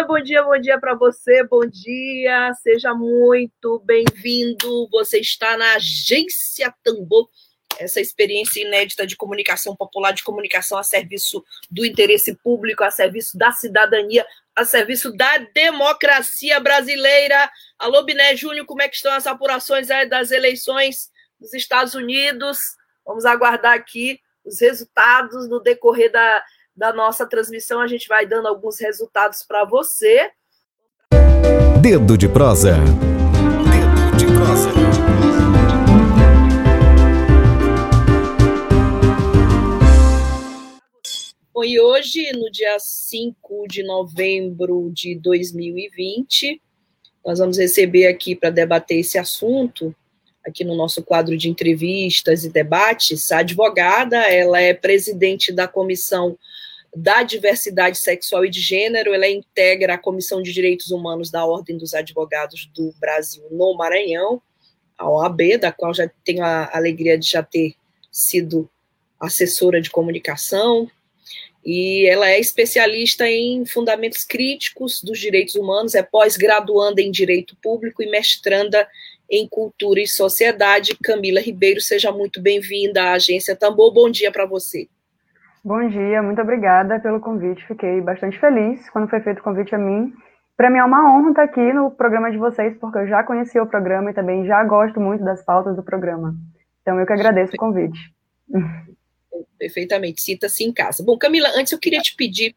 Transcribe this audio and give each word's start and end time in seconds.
Dia, 0.00 0.04
bom 0.06 0.20
dia, 0.20 0.42
bom 0.42 0.58
dia, 0.58 0.80
para 0.80 0.94
você, 0.94 1.44
bom 1.44 1.66
dia, 1.66 2.54
seja 2.62 2.94
muito 2.94 3.80
bem-vindo. 3.84 4.88
Você 4.90 5.18
está 5.18 5.58
na 5.58 5.74
Agência 5.74 6.74
Tambor, 6.82 7.28
essa 7.78 8.00
experiência 8.00 8.62
inédita 8.62 9.06
de 9.06 9.16
comunicação 9.16 9.76
popular, 9.76 10.12
de 10.12 10.22
comunicação 10.22 10.78
a 10.78 10.82
serviço 10.82 11.44
do 11.70 11.84
interesse 11.84 12.34
público, 12.34 12.82
a 12.82 12.90
serviço 12.90 13.36
da 13.36 13.52
cidadania, 13.52 14.24
a 14.56 14.64
serviço 14.64 15.14
da 15.14 15.36
democracia 15.54 16.58
brasileira. 16.60 17.50
Alô, 17.78 18.02
Biné 18.02 18.34
Júnior, 18.34 18.64
como 18.64 18.80
é 18.80 18.88
que 18.88 18.96
estão 18.96 19.12
as 19.12 19.26
apurações 19.26 19.88
das 20.08 20.30
eleições 20.30 21.10
dos 21.38 21.52
Estados 21.52 21.94
Unidos? 21.94 22.58
Vamos 23.04 23.26
aguardar 23.26 23.74
aqui 23.74 24.18
os 24.44 24.60
resultados 24.60 25.48
no 25.48 25.60
decorrer 25.60 26.10
da 26.10 26.42
da 26.76 26.92
nossa 26.92 27.26
transmissão, 27.26 27.80
a 27.80 27.86
gente 27.86 28.08
vai 28.08 28.26
dando 28.26 28.48
alguns 28.48 28.78
resultados 28.80 29.42
para 29.42 29.64
você. 29.64 30.30
Dedo 31.80 32.16
de 32.16 32.28
prosa. 32.28 32.76
Dedo 32.76 34.16
de 34.16 34.26
prosa. 34.26 34.70
Bom, 41.52 41.64
e 41.64 41.80
hoje, 41.80 42.32
no 42.32 42.50
dia 42.50 42.78
5 42.78 43.66
de 43.68 43.82
novembro 43.82 44.90
de 44.94 45.14
2020, 45.16 46.60
nós 47.24 47.38
vamos 47.38 47.58
receber 47.58 48.06
aqui 48.06 48.34
para 48.34 48.50
debater 48.50 48.98
esse 48.98 49.18
assunto, 49.18 49.94
aqui 50.46 50.64
no 50.64 50.74
nosso 50.74 51.02
quadro 51.02 51.36
de 51.36 51.50
entrevistas 51.50 52.44
e 52.44 52.48
debates, 52.48 53.30
a 53.30 53.38
advogada, 53.40 54.16
ela 54.16 54.60
é 54.60 54.72
presidente 54.72 55.52
da 55.52 55.68
comissão 55.68 56.38
da 56.94 57.22
diversidade 57.22 57.98
sexual 57.98 58.44
e 58.44 58.50
de 58.50 58.60
gênero, 58.60 59.14
ela 59.14 59.28
integra 59.28 59.94
a 59.94 59.98
Comissão 59.98 60.42
de 60.42 60.52
Direitos 60.52 60.90
Humanos 60.90 61.30
da 61.30 61.44
Ordem 61.44 61.78
dos 61.78 61.94
Advogados 61.94 62.66
do 62.74 62.92
Brasil 62.98 63.44
no 63.50 63.76
Maranhão, 63.76 64.42
a 64.98 65.08
OAB, 65.08 65.58
da 65.58 65.72
qual 65.72 65.94
já 65.94 66.10
tenho 66.24 66.44
a 66.44 66.70
alegria 66.76 67.16
de 67.16 67.28
já 67.28 67.42
ter 67.42 67.74
sido 68.10 68.68
assessora 69.18 69.80
de 69.80 69.90
comunicação, 69.90 70.90
e 71.64 72.06
ela 72.06 72.28
é 72.30 72.40
especialista 72.40 73.28
em 73.28 73.66
fundamentos 73.66 74.24
críticos 74.24 75.02
dos 75.02 75.18
direitos 75.18 75.54
humanos, 75.54 75.94
é 75.94 76.02
pós-graduanda 76.02 77.02
em 77.02 77.10
Direito 77.10 77.54
Público 77.62 78.02
e 78.02 78.10
mestranda 78.10 78.88
em 79.30 79.46
Cultura 79.46 80.00
e 80.00 80.08
Sociedade. 80.08 80.96
Camila 81.02 81.40
Ribeiro, 81.40 81.80
seja 81.80 82.10
muito 82.10 82.40
bem-vinda 82.40 83.02
à 83.02 83.12
Agência 83.12 83.54
Tambor. 83.54 83.92
Bom 83.92 84.10
dia 84.10 84.32
para 84.32 84.46
você. 84.46 84.88
Bom 85.62 85.86
dia, 85.88 86.22
muito 86.22 86.40
obrigada 86.40 86.98
pelo 87.00 87.20
convite. 87.20 87.66
Fiquei 87.66 88.00
bastante 88.00 88.38
feliz 88.40 88.88
quando 88.88 89.10
foi 89.10 89.20
feito 89.20 89.40
o 89.40 89.42
convite 89.42 89.74
a 89.74 89.78
mim. 89.78 90.10
Para 90.56 90.70
mim 90.70 90.78
é 90.78 90.84
uma 90.84 91.14
honra 91.14 91.30
estar 91.30 91.42
aqui 91.42 91.72
no 91.74 91.90
programa 91.90 92.30
de 92.30 92.38
vocês, 92.38 92.74
porque 92.78 92.98
eu 92.98 93.06
já 93.06 93.22
conheci 93.22 93.60
o 93.60 93.66
programa 93.66 94.10
e 94.10 94.14
também 94.14 94.46
já 94.46 94.64
gosto 94.64 94.98
muito 94.98 95.22
das 95.22 95.44
pautas 95.44 95.76
do 95.76 95.82
programa. 95.82 96.34
Então 96.80 96.98
eu 96.98 97.06
que 97.06 97.12
agradeço 97.12 97.52
o 97.54 97.58
convite. 97.58 97.98
Perfeitamente, 99.58 100.22
sinta-se 100.22 100.64
em 100.64 100.72
casa. 100.72 101.04
Bom, 101.04 101.18
Camila, 101.18 101.50
antes 101.54 101.72
eu 101.72 101.78
queria 101.78 102.00
te 102.00 102.16
pedir 102.16 102.56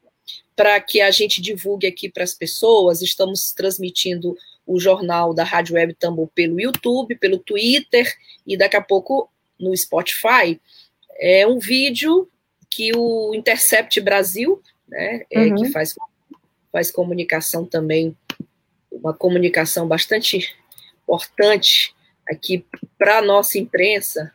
para 0.55 0.79
que 0.79 1.01
a 1.01 1.11
gente 1.11 1.41
divulgue 1.41 1.87
aqui 1.87 2.09
para 2.09 2.23
as 2.23 2.33
pessoas. 2.33 3.01
Estamos 3.01 3.51
transmitindo 3.51 4.33
o 4.65 4.79
jornal 4.79 5.33
da 5.33 5.43
Rádio 5.43 5.75
Web 5.75 5.93
Tambor 5.95 6.29
pelo 6.33 6.57
YouTube, 6.57 7.15
pelo 7.15 7.37
Twitter 7.37 8.09
e 8.47 8.57
daqui 8.57 8.77
a 8.77 8.81
pouco 8.81 9.29
no 9.59 9.75
Spotify. 9.75 10.57
É 11.19 11.45
um 11.45 11.59
vídeo 11.59 12.29
que 12.73 12.91
o 12.95 13.35
Intercept 13.35 14.01
Brasil, 14.01 14.59
né, 14.87 15.21
é, 15.31 15.45
uhum. 15.45 15.55
que 15.55 15.69
faz, 15.69 15.95
faz 16.71 16.89
comunicação 16.89 17.65
também, 17.65 18.17
uma 18.91 19.13
comunicação 19.13 19.87
bastante 19.87 20.55
importante 21.03 21.93
aqui 22.27 22.65
para 22.97 23.19
a 23.19 23.21
nossa 23.21 23.59
imprensa, 23.59 24.31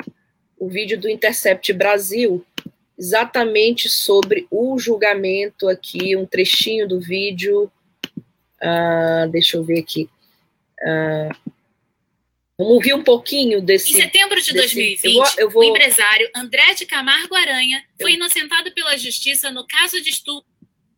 o 0.57 0.69
vídeo 0.69 0.99
do 1.01 1.09
Intercept 1.09 1.73
Brasil, 1.73 2.45
exatamente 2.97 3.89
sobre 3.89 4.47
o 4.51 4.79
julgamento 4.79 5.69
aqui, 5.69 6.15
um 6.15 6.27
trechinho 6.27 6.87
do 6.87 7.01
vídeo, 7.01 7.71
uh, 8.63 9.29
deixa 9.31 9.57
eu 9.57 9.65
ver 9.65 9.81
aqui, 9.81 10.09
uh, 10.83 11.55
Vamos 12.59 12.75
ouvir 12.75 12.93
um 12.93 13.05
pouquinho 13.05 13.63
desse. 13.63 13.93
Em 13.93 14.03
setembro 14.03 14.43
de 14.43 14.53
desse, 14.53 14.75
2020, 14.75 15.05
eu 15.05 15.13
vou, 15.13 15.27
eu 15.39 15.51
vou... 15.51 15.63
o 15.63 15.65
empresário 15.65 16.29
André 16.35 16.75
de 16.75 16.87
Camargo 16.87 17.37
Aranha 17.37 17.85
foi 18.01 18.15
inocentado 18.15 18.73
pela 18.75 18.97
justiça 18.97 19.53
no 19.53 19.65
caso 19.65 20.03
de 20.03 20.11
estupro. 20.11 20.51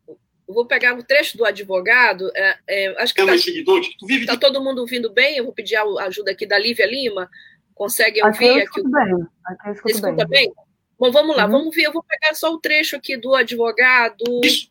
Eu 0.07 0.55
vou 0.55 0.65
pegar 0.65 0.97
o 0.97 1.03
trecho 1.03 1.37
do 1.37 1.45
advogado. 1.45 2.31
É, 2.35 2.57
é, 2.67 3.03
acho 3.03 3.13
que 3.13 3.21
está 3.21 4.33
tá 4.33 4.37
todo 4.37 4.61
mundo 4.61 4.79
ouvindo 4.79 5.11
bem. 5.11 5.37
Eu 5.37 5.45
vou 5.45 5.53
pedir 5.53 5.75
a 5.75 5.83
ajuda 6.05 6.31
aqui 6.31 6.47
da 6.47 6.57
Lívia 6.57 6.87
Lima. 6.87 7.29
Consegue 7.75 8.25
ouvir? 8.25 8.49
Aqui 8.49 8.79
aqui? 8.79 8.81
bem. 8.83 9.27
Aqui 9.45 9.67
eu 9.67 9.73
escuto 9.73 9.95
Escuta 9.95 10.27
bem. 10.27 10.47
bem? 10.47 10.53
Bom, 10.99 11.11
vamos 11.11 11.37
lá, 11.37 11.45
uhum. 11.45 11.51
vamos 11.51 11.75
ver. 11.75 11.83
Eu 11.83 11.93
vou 11.93 12.03
pegar 12.03 12.33
só 12.33 12.51
o 12.51 12.59
trecho 12.59 12.95
aqui 12.95 13.15
do 13.15 13.35
advogado. 13.35 14.23
Isso. 14.43 14.69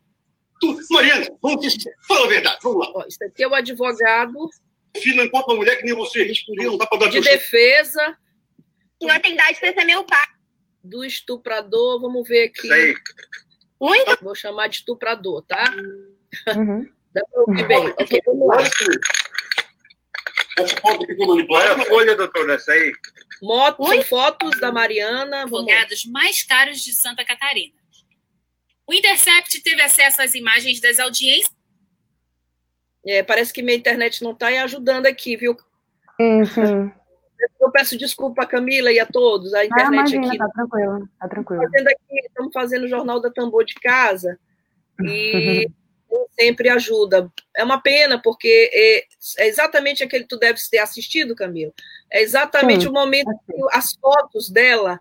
Tu, 0.60 0.76
Mariana, 0.90 1.26
vamos 1.40 1.76
fala 2.06 2.26
a 2.26 2.28
verdade, 2.28 2.58
vamos 2.62 2.86
lá. 2.86 2.92
Ó, 2.96 3.04
isso 3.06 3.24
aqui 3.24 3.44
é 3.44 3.48
o 3.48 3.54
advogado 3.54 4.50
filho 4.98 5.16
não 5.16 5.24
encontra 5.24 5.52
uma 5.52 5.58
mulher 5.58 5.76
que 5.76 5.84
nem 5.84 5.94
você, 5.94 6.22
respondeu, 6.24 6.72
não 6.72 6.78
dá 6.78 6.86
para 6.86 6.98
dar 6.98 7.08
De 7.08 7.20
defesa. 7.20 8.16
Não 9.00 9.20
tem 9.20 9.34
idade 9.34 9.58
para 9.60 9.72
ser 9.72 9.84
meu 9.84 10.04
pai. 10.04 10.26
Do 10.82 11.04
estuprador, 11.04 12.00
vamos 12.00 12.26
ver 12.28 12.48
aqui. 12.48 12.66
Isso 12.66 12.72
aí. 12.72 12.94
Muito. 13.80 14.18
Vou 14.22 14.34
chamar 14.34 14.68
de 14.68 14.76
estuprador, 14.76 15.42
tá? 15.42 15.74
Uhum. 16.56 16.88
Dá 17.12 17.22
para 17.24 17.40
ouvir 17.42 17.66
bem. 17.66 17.94
Vamos 18.26 18.48
lá. 18.48 18.62
Essa 20.58 20.76
foto 20.76 21.06
que 21.06 21.14
tu 21.14 21.26
manipulou 21.26 21.60
é 21.62 21.68
a 21.68 21.84
folha, 21.84 22.16
doutor, 22.16 22.50
essa 22.50 22.72
aí. 22.72 22.92
Moto, 23.42 23.86
são 23.86 24.02
fotos 24.02 24.60
da 24.60 24.70
Mariana. 24.70 25.42
Advogados 25.42 26.04
mais 26.04 26.42
caros 26.42 26.80
de 26.80 26.92
Santa 26.92 27.24
Catarina. 27.24 27.74
O 28.86 28.92
Intercept 28.92 29.62
teve 29.62 29.80
acesso 29.80 30.20
às 30.20 30.34
imagens 30.34 30.80
das 30.80 30.98
audiências 30.98 31.59
é, 33.06 33.22
parece 33.22 33.52
que 33.52 33.62
minha 33.62 33.76
internet 33.76 34.22
não 34.22 34.32
está 34.32 34.48
ajudando 34.62 35.06
aqui, 35.06 35.36
viu? 35.36 35.56
Uhum. 36.18 36.90
Eu 37.60 37.70
peço 37.70 37.96
desculpa 37.96 38.42
a 38.42 38.46
Camila 38.46 38.92
e 38.92 39.00
a 39.00 39.06
todos. 39.06 39.54
A 39.54 39.64
internet 39.64 39.88
ah, 39.88 39.94
imagina, 39.94 40.28
aqui. 40.28 40.38
Tá 40.38 40.48
tranquilo, 40.48 41.08
tá 41.18 41.28
tranquilo. 41.28 41.62
Fazendo 41.62 41.88
aqui, 41.88 42.26
estamos 42.26 42.52
fazendo 42.52 42.84
o 42.84 42.88
Jornal 42.88 43.20
da 43.20 43.30
Tambor 43.30 43.64
de 43.64 43.74
casa 43.74 44.38
e 45.02 45.66
sempre 46.38 46.68
ajuda. 46.68 47.30
É 47.56 47.64
uma 47.64 47.80
pena, 47.80 48.20
porque 48.20 48.70
é, 48.72 49.04
é, 49.42 49.48
exatamente 49.48 50.02
aquele 50.02 50.24
que 50.24 50.28
tu 50.28 50.38
deves 50.38 50.68
ter 50.68 50.78
assistido, 50.78 51.34
Camila. 51.34 51.72
É 52.12 52.20
exatamente 52.22 52.82
Sim. 52.82 52.88
o 52.88 52.92
momento 52.92 53.30
que 53.46 53.54
as 53.72 53.94
fotos 53.94 54.50
dela 54.50 55.00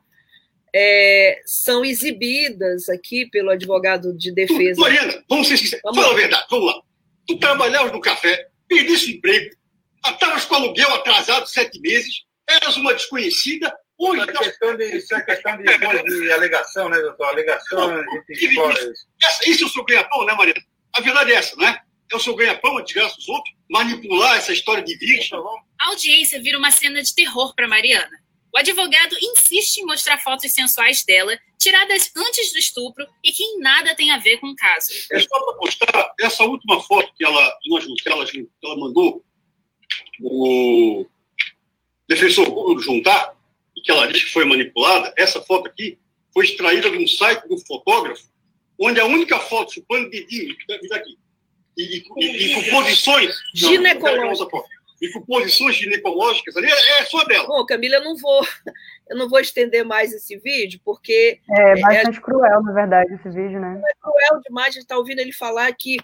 é, 0.73 1.41
são 1.45 1.83
exibidas 1.83 2.87
aqui 2.89 3.25
pelo 3.25 3.49
advogado 3.49 4.13
de 4.13 4.31
defesa. 4.31 4.79
Mariana, 4.79 5.23
vamos 5.29 5.47
ser 5.47 5.57
sinceros. 5.57 5.95
Fala 5.95 6.11
a 6.11 6.15
verdade, 6.15 6.45
vamos 6.49 6.67
lá. 6.67 6.81
Tu 7.29 7.37
trabalhavas 7.37 7.91
no 7.91 8.01
café, 8.01 8.47
perdeste 8.67 9.11
emprego, 9.11 9.55
estavas 10.03 10.45
com 10.45 10.55
aluguel 10.55 10.91
atrasado 10.95 11.45
sete 11.45 11.79
meses, 11.79 12.23
eras 12.49 12.75
uma 12.75 12.91
desconhecida. 12.91 13.71
Hoje 13.99 14.21
isso, 14.21 14.31
é 14.31 14.33
questão 14.33 14.75
de, 14.75 14.97
isso 14.97 15.13
é 15.13 15.21
questão 15.21 15.57
de, 15.57 15.63
de 16.25 16.31
alegação, 16.31 16.89
né, 16.89 16.99
doutor? 16.99 17.27
Alegação, 17.27 18.03
isso. 18.31 19.07
Essa, 19.21 19.47
isso 19.47 19.63
é 19.63 19.67
o 19.67 19.69
seu 19.69 19.85
ganha-pão, 19.85 20.25
né, 20.25 20.33
Mariana? 20.33 20.59
A 20.95 21.01
verdade 21.01 21.31
é 21.31 21.35
essa, 21.35 21.55
não 21.55 21.67
é? 21.67 21.79
É 22.11 22.15
o 22.15 22.19
seu 22.19 22.35
ganha-pão, 22.35 22.79
a 22.79 22.81
desgraça 22.81 23.15
dos 23.17 23.29
outros, 23.29 23.53
manipular 23.69 24.35
essa 24.35 24.51
história 24.51 24.83
de 24.83 24.97
vídeo. 24.97 25.37
A 25.79 25.89
audiência 25.89 26.41
vira 26.41 26.57
uma 26.57 26.71
cena 26.71 27.03
de 27.03 27.13
terror 27.13 27.53
para 27.53 27.67
Mariana. 27.67 28.17
O 28.53 28.57
advogado 28.57 29.15
insiste 29.21 29.77
em 29.77 29.85
mostrar 29.85 30.17
fotos 30.17 30.51
sensuais 30.51 31.03
dela, 31.03 31.37
tiradas 31.57 32.11
antes 32.15 32.51
do 32.51 32.57
estupro 32.57 33.05
e 33.23 33.31
que 33.31 33.43
em 33.43 33.59
nada 33.59 33.95
tem 33.95 34.11
a 34.11 34.17
ver 34.17 34.39
com 34.39 34.47
o 34.47 34.55
caso. 34.55 34.87
É 35.11 35.19
só 35.19 35.45
para 35.45 35.57
postar 35.57 36.13
essa 36.19 36.43
última 36.43 36.81
foto 36.81 37.13
que 37.15 37.23
ela, 37.23 37.57
que 37.61 38.09
ela, 38.09 38.25
que 38.25 38.47
ela 38.63 38.77
mandou 38.77 39.23
o 40.21 41.05
defensor 42.07 42.45
público 42.51 42.81
juntar, 42.81 43.35
e 43.75 43.81
que 43.81 43.91
ela 43.91 44.07
diz 44.07 44.23
que 44.23 44.31
foi 44.31 44.45
manipulada, 44.45 45.13
essa 45.15 45.41
foto 45.41 45.67
aqui 45.67 45.97
foi 46.33 46.45
extraída 46.45 46.89
de 46.89 46.97
um 46.97 47.07
site 47.07 47.47
do 47.47 47.57
fotógrafo, 47.65 48.23
onde 48.79 48.99
a 48.99 49.05
única 49.05 49.39
foto, 49.39 49.73
supondo 49.73 50.09
dedinho, 50.09 50.55
aqui, 50.93 51.17
e, 51.77 51.83
e, 51.83 52.03
e, 52.17 52.51
e 52.51 52.53
com 52.55 52.63
posições 52.71 53.35
ginecológicas. 53.53 54.78
E 55.01 55.09
com 55.11 55.21
posições 55.21 55.75
ginecológicas 55.75 56.57
ali, 56.57 56.67
é, 56.67 56.99
é 56.99 57.05
só 57.05 57.23
dela. 57.23 57.47
Bom, 57.47 57.65
Camila, 57.65 57.95
eu 57.95 58.03
não 58.03 58.17
vou, 58.17 58.45
eu 59.09 59.17
não 59.17 59.29
vou 59.29 59.39
estender 59.39 59.85
mais 59.85 60.11
esse 60.11 60.37
vídeo, 60.37 60.79
porque. 60.83 61.39
É, 61.49 61.71
é 61.71 61.81
bastante 61.81 62.17
é, 62.17 62.21
cruel, 62.21 62.63
na 62.63 62.73
verdade, 62.73 63.13
esse 63.13 63.29
vídeo, 63.29 63.59
né? 63.59 63.81
É 63.85 63.93
cruel 64.01 64.41
demais, 64.45 64.67
a 64.67 64.71
gente 64.71 64.83
está 64.83 64.97
ouvindo 64.97 65.19
ele 65.19 65.31
falar 65.31 65.71
que 65.73 65.97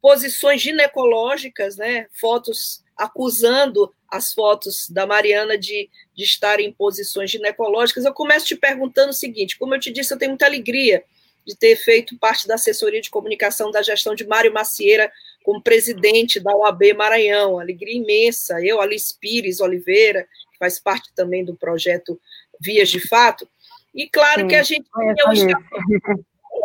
posições 0.00 0.60
ginecológicas, 0.60 1.76
né? 1.76 2.06
Fotos 2.12 2.84
acusando 2.96 3.92
as 4.08 4.32
fotos 4.32 4.88
da 4.88 5.06
Mariana 5.06 5.58
de, 5.58 5.90
de 6.14 6.24
estar 6.24 6.60
em 6.60 6.72
posições 6.72 7.30
ginecológicas. 7.30 8.04
Eu 8.04 8.14
começo 8.14 8.46
te 8.46 8.56
perguntando 8.56 9.10
o 9.10 9.14
seguinte: 9.14 9.58
como 9.58 9.74
eu 9.74 9.80
te 9.80 9.92
disse, 9.92 10.12
eu 10.12 10.18
tenho 10.18 10.30
muita 10.30 10.46
alegria 10.46 11.04
de 11.46 11.56
ter 11.56 11.76
feito 11.76 12.18
parte 12.18 12.48
da 12.48 12.54
assessoria 12.54 13.00
de 13.00 13.10
comunicação 13.10 13.70
da 13.70 13.82
gestão 13.82 14.14
de 14.14 14.26
Mário 14.26 14.52
Macieira 14.52 15.12
como 15.46 15.62
presidente 15.62 16.40
da 16.40 16.52
OAB 16.56 16.92
Maranhão. 16.96 17.60
Alegria 17.60 17.94
imensa. 17.94 18.58
Eu, 18.60 18.80
Alice 18.80 19.16
Pires 19.16 19.60
Oliveira, 19.60 20.26
que 20.50 20.58
faz 20.58 20.80
parte 20.80 21.14
também 21.14 21.44
do 21.44 21.54
projeto 21.54 22.20
Vias 22.60 22.88
de 22.88 22.98
Fato. 22.98 23.48
E 23.94 24.10
claro 24.10 24.40
sim, 24.40 24.48
que 24.48 24.54
a 24.56 24.62
gente 24.64 24.88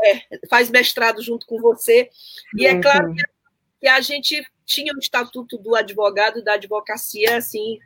é, 0.04 0.48
faz 0.50 0.72
mestrado 0.72 1.22
junto 1.22 1.46
com 1.46 1.62
você. 1.62 2.10
E 2.58 2.66
é 2.66 2.82
claro 2.82 3.14
que 3.80 3.88
a 3.88 4.02
gente 4.02 4.44
tinha 4.66 4.92
o 4.96 5.00
estatuto 5.00 5.60
do 5.60 5.76
advogado 5.76 6.40
e 6.40 6.44
da 6.44 6.54
advocacia, 6.54 7.38
assim, 7.38 7.78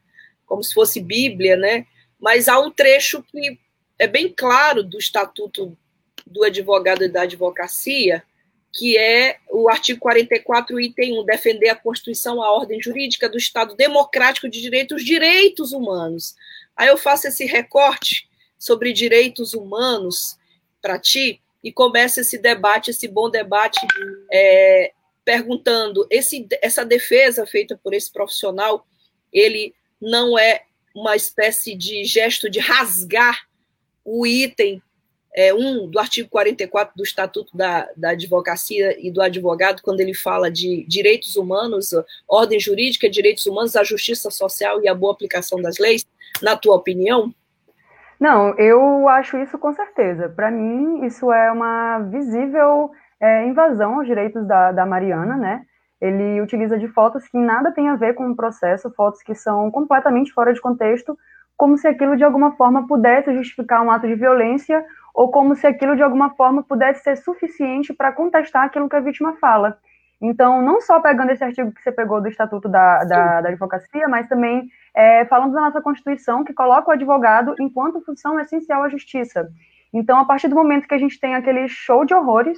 como 0.46 0.64
se 0.64 0.74
fosse 0.74 1.02
Bíblia, 1.02 1.58
né? 1.58 1.86
Mas 2.18 2.48
há 2.48 2.58
um 2.58 2.72
trecho 2.72 3.22
que 3.22 3.60
é 4.00 4.08
bem 4.08 4.34
claro 4.34 4.82
do 4.82 4.98
estatuto 4.98 5.78
do 6.26 6.46
advogado 6.46 7.04
e 7.04 7.10
da 7.10 7.24
advocacia, 7.24 8.24
que 8.76 8.98
é 8.98 9.38
o 9.50 9.70
artigo 9.70 10.02
44, 10.02 10.78
item 10.82 11.22
1, 11.22 11.26
defender 11.26 11.70
a 11.70 11.76
Constituição, 11.76 12.44
a 12.44 12.52
ordem 12.52 12.82
jurídica 12.82 13.30
do 13.30 13.38
Estado 13.38 13.74
democrático 13.74 14.50
de 14.50 14.62
direito, 14.62 14.96
os 14.96 15.06
direitos 15.06 15.72
humanos. 15.72 16.36
Aí 16.76 16.90
eu 16.90 16.98
faço 16.98 17.26
esse 17.26 17.46
recorte 17.46 18.30
sobre 18.60 18.92
direitos 18.92 19.54
humanos 19.54 20.38
para 20.82 21.00
ti 21.00 21.42
e 21.64 21.72
começa 21.72 22.20
esse 22.20 22.38
debate, 22.38 22.92
esse 22.92 23.08
bom 23.08 23.30
debate, 23.30 23.80
é, 24.30 24.92
perguntando: 25.24 26.06
esse, 26.12 26.46
essa 26.62 26.84
defesa 26.84 27.48
feita 27.48 27.80
por 27.82 27.94
esse 27.94 28.12
profissional, 28.12 28.86
ele 29.32 29.74
não 30.02 30.38
é 30.38 30.64
uma 30.94 31.16
espécie 31.16 31.76
de 31.76 32.04
gesto 32.04 32.50
de 32.50 32.60
rasgar 32.60 33.48
o 34.04 34.28
item 34.28 34.82
é, 35.36 35.54
1 35.54 35.90
do 35.90 36.00
artigo 36.00 36.30
44 36.30 36.96
do 36.96 37.04
Estatuto 37.04 37.56
da, 37.56 37.88
da 37.98 38.12
Advocacia 38.12 38.96
e 39.06 39.12
do 39.12 39.22
Advogado, 39.22 39.82
quando 39.84 40.00
ele 40.00 40.14
fala 40.14 40.50
de 40.50 40.86
direitos 40.88 41.36
humanos, 41.36 41.92
ordem 42.28 42.60
jurídica, 42.60 43.10
direitos 43.10 43.46
humanos, 43.46 43.76
a 43.76 43.84
justiça 43.84 44.32
social 44.32 44.82
e 44.82 44.88
a 44.88 44.96
boa 44.96 45.12
aplicação 45.12 45.62
das 45.62 45.78
leis, 45.78 46.06
na 46.42 46.56
tua 46.56 46.76
opinião? 46.76 47.34
Não, 48.18 48.58
eu 48.58 49.10
acho 49.10 49.38
isso 49.38 49.58
com 49.58 49.74
certeza. 49.74 50.30
Para 50.30 50.50
mim, 50.50 51.06
isso 51.06 51.32
é 51.34 51.52
uma 51.52 52.00
visível 52.00 52.92
é, 53.20 53.46
invasão 53.46 54.00
aos 54.00 54.08
direitos 54.08 54.48
da, 54.48 54.72
da 54.72 54.86
Mariana, 54.86 55.36
né? 55.36 55.66
Ele 56.00 56.40
utiliza 56.42 56.78
de 56.78 56.88
fotos 56.88 57.28
que 57.28 57.38
nada 57.38 57.72
tem 57.72 57.90
a 57.90 57.96
ver 57.96 58.14
com 58.14 58.30
o 58.30 58.36
processo, 58.36 58.94
fotos 58.96 59.22
que 59.22 59.36
são 59.36 59.70
completamente 59.70 60.32
fora 60.32 60.54
de 60.54 60.62
contexto, 60.62 61.18
como 61.58 61.78
se 61.78 61.88
aquilo 61.88 62.16
de 62.16 62.24
alguma 62.24 62.56
forma 62.56 62.88
pudesse 62.88 63.34
justificar 63.34 63.82
um 63.82 63.92
ato 63.92 64.08
de 64.08 64.16
violência 64.16 64.84
ou 65.16 65.32
como 65.32 65.56
se 65.56 65.66
aquilo 65.66 65.96
de 65.96 66.04
alguma 66.04 66.32
forma 66.32 66.62
pudesse 66.62 67.02
ser 67.02 67.16
suficiente 67.16 67.94
para 67.94 68.12
contestar 68.12 68.66
aquilo 68.66 68.90
que 68.90 68.98
a 68.98 69.00
vítima 69.00 69.38
fala. 69.38 69.78
Então, 70.22 70.62
não 70.62 70.82
só 70.82 71.00
pegando 71.00 71.32
esse 71.32 71.44
artigo 71.44 71.72
que 71.72 71.82
você 71.82 71.92
pegou 71.92 72.22
do 72.22 72.28
Estatuto 72.28 72.68
da, 72.68 73.04
da, 73.06 73.42
da 73.42 73.50
Advocacia, 73.50 74.08
mas 74.10 74.28
também 74.28 74.68
é, 74.94 75.24
falando 75.26 75.54
da 75.54 75.62
nossa 75.62 75.82
Constituição, 75.82 76.44
que 76.44 76.54
coloca 76.54 76.90
o 76.90 76.94
advogado 76.94 77.56
enquanto 77.60 78.04
função 78.04 78.40
essencial 78.40 78.84
à 78.84 78.90
justiça. 78.90 79.48
Então, 79.94 80.20
a 80.20 80.26
partir 80.26 80.50
do 80.50 80.56
momento 80.56 80.88
que 80.88 80.94
a 80.94 81.00
gente 81.00 81.20
tem 81.20 81.36
aquele 81.36 81.68
show 81.70 82.04
de 82.06 82.14
horrores 82.14 82.58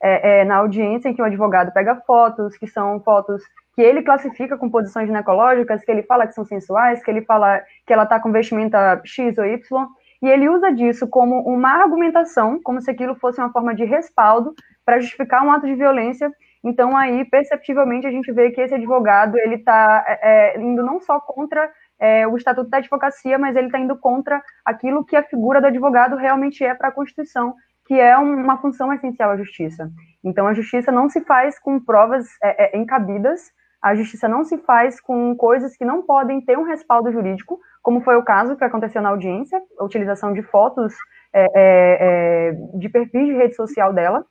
é, 0.00 0.40
é, 0.40 0.44
na 0.44 0.56
audiência, 0.56 1.08
em 1.08 1.14
que 1.14 1.22
o 1.22 1.24
advogado 1.24 1.72
pega 1.72 1.96
fotos, 2.06 2.56
que 2.56 2.66
são 2.66 3.00
fotos 3.00 3.42
que 3.74 3.82
ele 3.82 4.02
classifica 4.02 4.56
com 4.56 4.70
posições 4.70 5.06
ginecológicas, 5.06 5.84
que 5.84 5.90
ele 5.90 6.02
fala 6.02 6.26
que 6.26 6.34
são 6.34 6.44
sensuais, 6.44 7.02
que 7.02 7.10
ele 7.10 7.22
fala 7.22 7.60
que 7.86 7.92
ela 7.92 8.04
está 8.04 8.20
com 8.20 8.32
vestimenta 8.32 9.00
X 9.04 9.36
ou 9.38 9.44
Y, 9.44 9.86
e 10.26 10.28
ele 10.28 10.48
usa 10.48 10.72
disso 10.72 11.06
como 11.06 11.38
uma 11.42 11.70
argumentação, 11.70 12.60
como 12.60 12.80
se 12.80 12.90
aquilo 12.90 13.14
fosse 13.14 13.40
uma 13.40 13.52
forma 13.52 13.72
de 13.72 13.84
respaldo 13.84 14.52
para 14.84 14.98
justificar 14.98 15.44
um 15.44 15.52
ato 15.52 15.66
de 15.66 15.76
violência. 15.76 16.28
Então, 16.64 16.96
aí, 16.96 17.24
perceptivelmente, 17.24 18.08
a 18.08 18.10
gente 18.10 18.32
vê 18.32 18.50
que 18.50 18.60
esse 18.60 18.74
advogado 18.74 19.38
ele 19.38 19.54
está 19.54 20.04
é, 20.04 20.56
é, 20.56 20.60
indo 20.60 20.82
não 20.82 21.00
só 21.00 21.20
contra 21.20 21.70
é, 21.96 22.26
o 22.26 22.36
Estatuto 22.36 22.68
da 22.68 22.78
Advocacia, 22.78 23.38
mas 23.38 23.54
ele 23.54 23.66
está 23.66 23.78
indo 23.78 23.96
contra 23.96 24.42
aquilo 24.64 25.04
que 25.04 25.14
a 25.14 25.22
figura 25.22 25.60
do 25.60 25.68
advogado 25.68 26.16
realmente 26.16 26.64
é 26.64 26.74
para 26.74 26.88
a 26.88 26.92
Constituição, 26.92 27.54
que 27.86 27.94
é 27.94 28.18
uma 28.18 28.58
função 28.58 28.92
essencial 28.92 29.30
à 29.30 29.36
justiça. 29.36 29.88
Então, 30.24 30.48
a 30.48 30.54
justiça 30.54 30.90
não 30.90 31.08
se 31.08 31.20
faz 31.20 31.56
com 31.56 31.78
provas 31.78 32.26
é, 32.42 32.76
é, 32.76 32.76
encabidas, 32.76 33.52
a 33.80 33.94
justiça 33.94 34.26
não 34.26 34.42
se 34.42 34.58
faz 34.58 35.00
com 35.00 35.36
coisas 35.36 35.76
que 35.76 35.84
não 35.84 36.02
podem 36.02 36.40
ter 36.40 36.58
um 36.58 36.64
respaldo 36.64 37.12
jurídico, 37.12 37.60
como 37.86 38.00
foi 38.00 38.16
o 38.16 38.24
caso 38.24 38.56
que 38.56 38.64
aconteceu 38.64 39.00
na 39.00 39.10
audiência, 39.10 39.62
a 39.78 39.84
utilização 39.84 40.32
de 40.32 40.42
fotos 40.42 40.92
é, 41.32 41.44
é, 41.44 41.48
é, 41.54 42.52
de 42.76 42.88
perfis 42.88 43.26
de 43.26 43.32
rede 43.32 43.54
social 43.54 43.92
dela. 43.92 44.26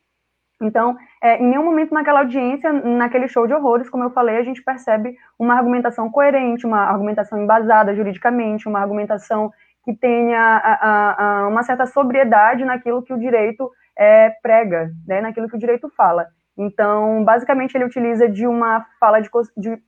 Então, 0.62 0.98
é, 1.24 1.38
em 1.38 1.48
nenhum 1.48 1.64
momento 1.64 1.94
naquela 1.94 2.20
audiência, 2.20 2.74
naquele 2.74 3.30
show 3.30 3.48
de 3.48 3.54
horrores, 3.54 3.90
como 3.90 4.04
eu 4.04 4.10
falei, 4.10 4.36
a 4.36 4.44
gente 4.44 4.62
percebe 4.62 5.16
uma 5.40 5.56
argumentação 5.56 6.12
coerente, 6.12 6.66
uma 6.66 6.80
argumentação 6.80 7.42
embasada 7.42 7.96
juridicamente, 7.96 8.68
uma 8.68 8.82
argumentação 8.82 9.50
que 9.86 9.96
tenha 9.96 10.38
a, 10.38 10.74
a, 10.74 11.40
a 11.44 11.48
uma 11.48 11.64
certa 11.64 11.86
sobriedade 11.86 12.66
naquilo 12.66 13.04
que 13.04 13.14
o 13.14 13.18
direito 13.18 13.72
é, 13.98 14.32
prega, 14.44 14.92
né, 15.08 15.22
naquilo 15.22 15.48
que 15.48 15.56
o 15.56 15.60
direito 15.60 15.90
fala. 15.96 16.28
Então, 16.58 17.24
basicamente, 17.24 17.74
ele 17.74 17.86
utiliza 17.86 18.28
de 18.28 18.46
uma 18.46 18.86
fala 19.00 19.22
de, 19.22 19.30
de 19.56 19.82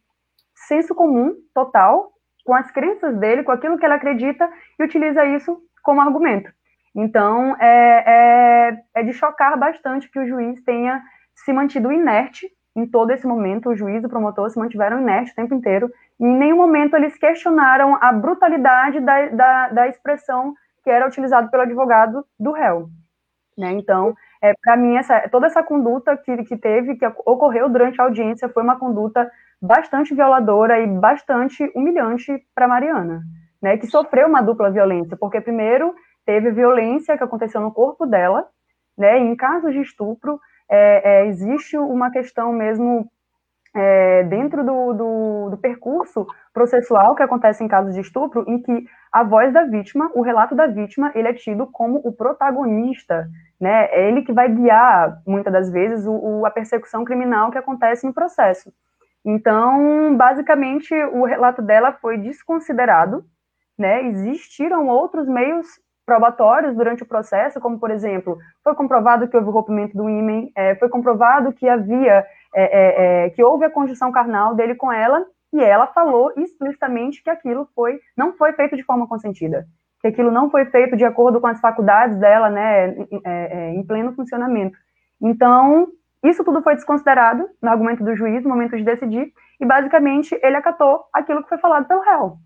senso 0.56 0.96
comum 0.96 1.36
total, 1.54 2.14
com 2.48 2.56
as 2.56 2.72
crenças 2.72 3.18
dele, 3.18 3.44
com 3.44 3.52
aquilo 3.52 3.78
que 3.78 3.86
ele 3.86 3.94
acredita, 3.94 4.50
e 4.80 4.84
utiliza 4.86 5.26
isso 5.26 5.62
como 5.84 6.00
argumento. 6.00 6.50
Então, 6.96 7.58
é, 7.60 8.04
é, 8.08 8.84
é, 8.96 9.04
de 9.04 9.12
chocar 9.12 9.60
bastante 9.60 10.10
que 10.10 10.18
o 10.18 10.26
juiz 10.26 10.64
tenha 10.64 11.04
se 11.36 11.52
mantido 11.52 11.92
inerte 11.92 12.50
em 12.74 12.88
todo 12.88 13.12
esse 13.12 13.28
momento, 13.28 13.70
o 13.70 13.76
juiz 13.76 14.02
e 14.02 14.06
o 14.06 14.10
promotor 14.10 14.50
se 14.50 14.58
mantiveram 14.58 15.02
inertes 15.02 15.34
o 15.34 15.36
tempo 15.36 15.54
inteiro, 15.54 15.92
e 16.18 16.26
em 16.26 16.38
nenhum 16.38 16.56
momento 16.56 16.96
eles 16.96 17.18
questionaram 17.18 17.98
a 18.00 18.14
brutalidade 18.14 19.02
da, 19.02 19.26
da, 19.28 19.70
da 19.70 19.88
expressão 19.90 20.54
que 20.86 20.90
era 20.90 21.06
utilizada 21.06 21.50
pelo 21.50 21.64
advogado 21.64 22.26
do 22.40 22.54
réu. 22.54 22.88
Né? 23.58 23.72
Então, 23.74 24.16
é, 24.42 24.54
para 24.64 24.78
mim, 24.78 24.96
essa, 24.96 25.28
toda 25.30 25.48
essa 25.48 25.62
conduta 25.62 26.16
que, 26.16 26.44
que 26.46 26.56
teve, 26.56 26.96
que 26.96 27.06
ocorreu 27.26 27.68
durante 27.68 28.00
a 28.00 28.06
audiência, 28.06 28.48
foi 28.48 28.64
uma 28.64 28.80
conduta 28.80 29.30
bastante 29.62 30.14
violadora 30.14 30.80
e 30.80 30.88
bastante 30.88 31.70
humilhante 31.76 32.32
para 32.54 32.68
Mariana, 32.68 33.22
né, 33.62 33.78
que 33.78 33.88
sofreu 33.88 34.28
uma 34.28 34.42
dupla 34.42 34.72
violência, 34.72 35.18
porque 35.20 35.42
primeiro 35.42 35.94
teve 36.26 36.52
violência 36.52 37.18
que 37.18 37.24
aconteceu 37.24 37.62
no 37.62 37.72
corpo 37.72 38.06
dela, 38.06 38.48
né, 38.98 39.20
e 39.20 39.24
em 39.24 39.36
casos 39.36 39.74
de 39.74 39.82
estupro 39.82 40.40
é, 40.70 41.22
é, 41.22 41.28
existe 41.28 41.78
uma 41.78 42.12
questão 42.12 42.52
mesmo 42.52 43.10
é, 43.76 44.24
dentro 44.24 44.64
do, 44.66 44.94
do, 44.94 45.50
do, 45.52 45.58
percurso 45.58 46.26
processual 46.54 47.16
que 47.16 47.24
acontece 47.24 47.64
em 47.64 47.68
casos 47.68 47.94
de 47.94 48.02
estupro, 48.02 48.44
em 48.48 48.62
que 48.62 48.86
a 49.12 49.24
voz 49.24 49.54
da 49.54 49.64
vítima, 49.64 50.10
o 50.16 50.22
relato 50.22 50.56
da 50.56 50.68
vítima, 50.68 51.12
ele 51.14 51.28
é 51.28 51.34
tido 51.34 51.68
como 51.68 52.02
o 52.04 52.12
protagonista, 52.12 53.28
né? 53.60 53.86
É 53.92 54.10
ele 54.10 54.24
que 54.24 54.34
vai 54.34 54.50
guiar, 54.50 55.22
muitas 55.26 55.54
das 55.54 55.70
vezes, 55.70 56.06
o, 56.06 56.12
o, 56.12 56.46
a 56.46 56.52
persecução 56.52 57.06
criminal 57.06 57.52
que 57.52 57.58
acontece 57.58 58.06
no 58.06 58.14
processo. 58.14 58.72
Então, 59.30 60.16
basicamente, 60.16 60.96
o 60.96 61.26
relato 61.26 61.62
dela 61.62 61.92
foi 61.92 62.18
desconsiderado, 62.18 63.26
né? 63.78 64.08
Existiram 64.08 64.88
outros 64.88 65.28
meios 65.28 65.68
probatórios 66.06 66.74
durante 66.74 67.04
o 67.04 67.06
processo, 67.06 67.60
como, 67.60 67.78
por 67.78 67.92
exemplo, 67.92 68.38
foi 68.64 68.74
comprovado 68.74 69.28
que 69.28 69.36
houve 69.36 69.50
o 69.50 69.52
rompimento 69.52 69.98
do 69.98 70.10
ímen, 70.10 70.50
é, 70.56 70.76
foi 70.76 70.88
comprovado 70.88 71.52
que 71.52 71.68
havia, 71.68 72.26
é, 72.56 72.64
é, 72.64 73.26
é, 73.26 73.30
que 73.32 73.44
houve 73.44 73.66
a 73.66 73.70
conjunção 73.70 74.14
carnal 74.14 74.56
dele 74.56 74.76
com 74.76 74.90
ela, 74.90 75.26
e 75.52 75.60
ela 75.60 75.88
falou 75.88 76.32
explicitamente 76.38 77.22
que 77.22 77.30
aquilo 77.30 77.68
foi, 77.76 78.00
não 78.16 78.32
foi 78.32 78.54
feito 78.54 78.78
de 78.78 78.84
forma 78.84 79.10
consentida, 79.10 79.66
que 80.00 80.08
aquilo 80.08 80.32
não 80.32 80.50
foi 80.50 80.64
feito 80.68 80.96
de 80.96 81.04
acordo 81.04 81.42
com 81.42 81.48
as 81.48 81.60
faculdades 81.60 82.18
dela, 82.18 82.50
né, 82.50 82.96
é, 83.26 83.26
é, 83.26 83.70
em 83.72 83.86
pleno 83.86 84.14
funcionamento. 84.14 84.78
Então, 85.22 85.90
isso 86.24 86.44
tudo 86.44 86.62
foi 86.62 86.76
desconsiderado 86.76 87.48
no 87.62 87.70
argumento 87.70 88.04
do 88.04 88.16
juiz, 88.16 88.44
no 88.44 88.50
momento 88.50 88.76
de 88.76 88.84
decidir, 88.84 89.32
e 89.60 89.66
basicamente 89.66 90.38
ele 90.42 90.56
acatou 90.56 91.06
aquilo 91.14 91.44
que 91.44 91.50
foi 91.50 91.58
falado 91.58 91.88
pelo 91.88 92.02
réu. 92.02 92.38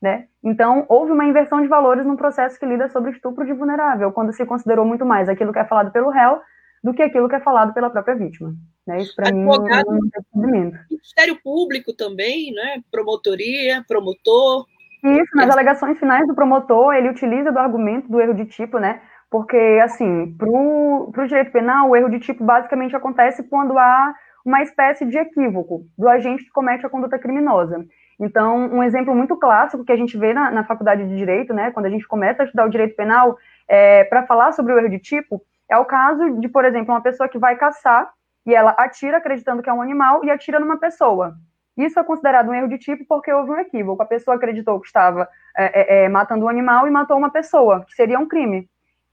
Né? 0.00 0.26
Então, 0.44 0.86
houve 0.88 1.10
uma 1.10 1.24
inversão 1.24 1.60
de 1.60 1.66
valores 1.66 2.06
no 2.06 2.16
processo 2.16 2.58
que 2.58 2.64
lida 2.64 2.88
sobre 2.88 3.10
estupro 3.10 3.44
de 3.44 3.52
vulnerável, 3.52 4.12
quando 4.12 4.32
se 4.32 4.46
considerou 4.46 4.84
muito 4.84 5.04
mais 5.04 5.28
aquilo 5.28 5.52
que 5.52 5.58
é 5.58 5.64
falado 5.64 5.90
pelo 5.90 6.10
réu 6.10 6.40
do 6.82 6.94
que 6.94 7.02
aquilo 7.02 7.28
que 7.28 7.34
é 7.34 7.40
falado 7.40 7.74
pela 7.74 7.90
própria 7.90 8.14
vítima. 8.14 8.54
Né? 8.86 8.98
Isso, 8.98 9.14
para 9.16 9.32
mim, 9.32 9.44
não, 9.44 9.56
não 9.56 9.64
tem 9.64 10.80
Ministério 10.88 11.36
Público 11.42 11.92
também, 11.92 12.52
né? 12.52 12.80
promotoria, 12.90 13.84
promotor. 13.88 14.66
Isso, 15.04 15.36
nas 15.36 15.50
alegações 15.50 15.98
finais 15.98 16.26
do 16.26 16.34
promotor, 16.34 16.94
ele 16.94 17.10
utiliza 17.10 17.52
do 17.52 17.58
argumento 17.58 18.08
do 18.08 18.20
erro 18.20 18.34
de 18.34 18.46
tipo, 18.46 18.78
né? 18.78 19.00
Porque, 19.30 19.80
assim, 19.82 20.34
para 20.36 20.48
o 20.48 21.26
direito 21.26 21.52
penal, 21.52 21.90
o 21.90 21.96
erro 21.96 22.08
de 22.08 22.18
tipo 22.18 22.42
basicamente 22.42 22.96
acontece 22.96 23.42
quando 23.42 23.78
há 23.78 24.14
uma 24.44 24.62
espécie 24.62 25.04
de 25.04 25.18
equívoco 25.18 25.84
do 25.96 26.08
agente 26.08 26.44
que 26.44 26.50
comete 26.50 26.86
a 26.86 26.88
conduta 26.88 27.18
criminosa. 27.18 27.84
Então, 28.18 28.56
um 28.56 28.82
exemplo 28.82 29.14
muito 29.14 29.36
clássico 29.36 29.84
que 29.84 29.92
a 29.92 29.96
gente 29.96 30.16
vê 30.16 30.32
na, 30.32 30.50
na 30.50 30.64
faculdade 30.64 31.06
de 31.06 31.16
direito, 31.16 31.52
né, 31.52 31.70
quando 31.70 31.86
a 31.86 31.90
gente 31.90 32.08
começa 32.08 32.42
a 32.42 32.44
estudar 32.46 32.66
o 32.66 32.70
direito 32.70 32.96
penal, 32.96 33.36
é, 33.68 34.04
para 34.04 34.26
falar 34.26 34.52
sobre 34.52 34.72
o 34.72 34.78
erro 34.78 34.88
de 34.88 34.98
tipo, 34.98 35.42
é 35.70 35.76
o 35.76 35.84
caso 35.84 36.40
de, 36.40 36.48
por 36.48 36.64
exemplo, 36.64 36.92
uma 36.92 37.02
pessoa 37.02 37.28
que 37.28 37.38
vai 37.38 37.56
caçar 37.56 38.10
e 38.46 38.54
ela 38.54 38.70
atira 38.78 39.18
acreditando 39.18 39.62
que 39.62 39.68
é 39.68 39.72
um 39.72 39.82
animal 39.82 40.24
e 40.24 40.30
atira 40.30 40.58
numa 40.58 40.78
pessoa. 40.78 41.34
Isso 41.76 42.00
é 42.00 42.02
considerado 42.02 42.48
um 42.48 42.54
erro 42.54 42.68
de 42.68 42.78
tipo 42.78 43.04
porque 43.06 43.30
houve 43.32 43.50
um 43.50 43.58
equívoco. 43.58 44.02
A 44.02 44.06
pessoa 44.06 44.36
acreditou 44.36 44.80
que 44.80 44.86
estava 44.86 45.28
é, 45.56 46.00
é, 46.00 46.04
é 46.04 46.08
matando 46.08 46.46
um 46.46 46.48
animal 46.48 46.88
e 46.88 46.90
matou 46.90 47.16
uma 47.16 47.30
pessoa, 47.30 47.84
que 47.84 47.94
seria 47.94 48.18
um 48.18 48.26
crime. 48.26 48.68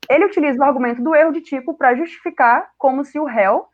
Ele 0.10 0.26
utiliza 0.26 0.60
o 0.60 0.64
argumento 0.64 1.02
do 1.02 1.16
erro 1.16 1.32
de 1.32 1.42
tipo 1.42 1.74
para 1.74 1.96
justificar 1.96 2.70
como 2.78 3.04
se 3.04 3.20
o 3.20 3.26
réu 3.26 3.66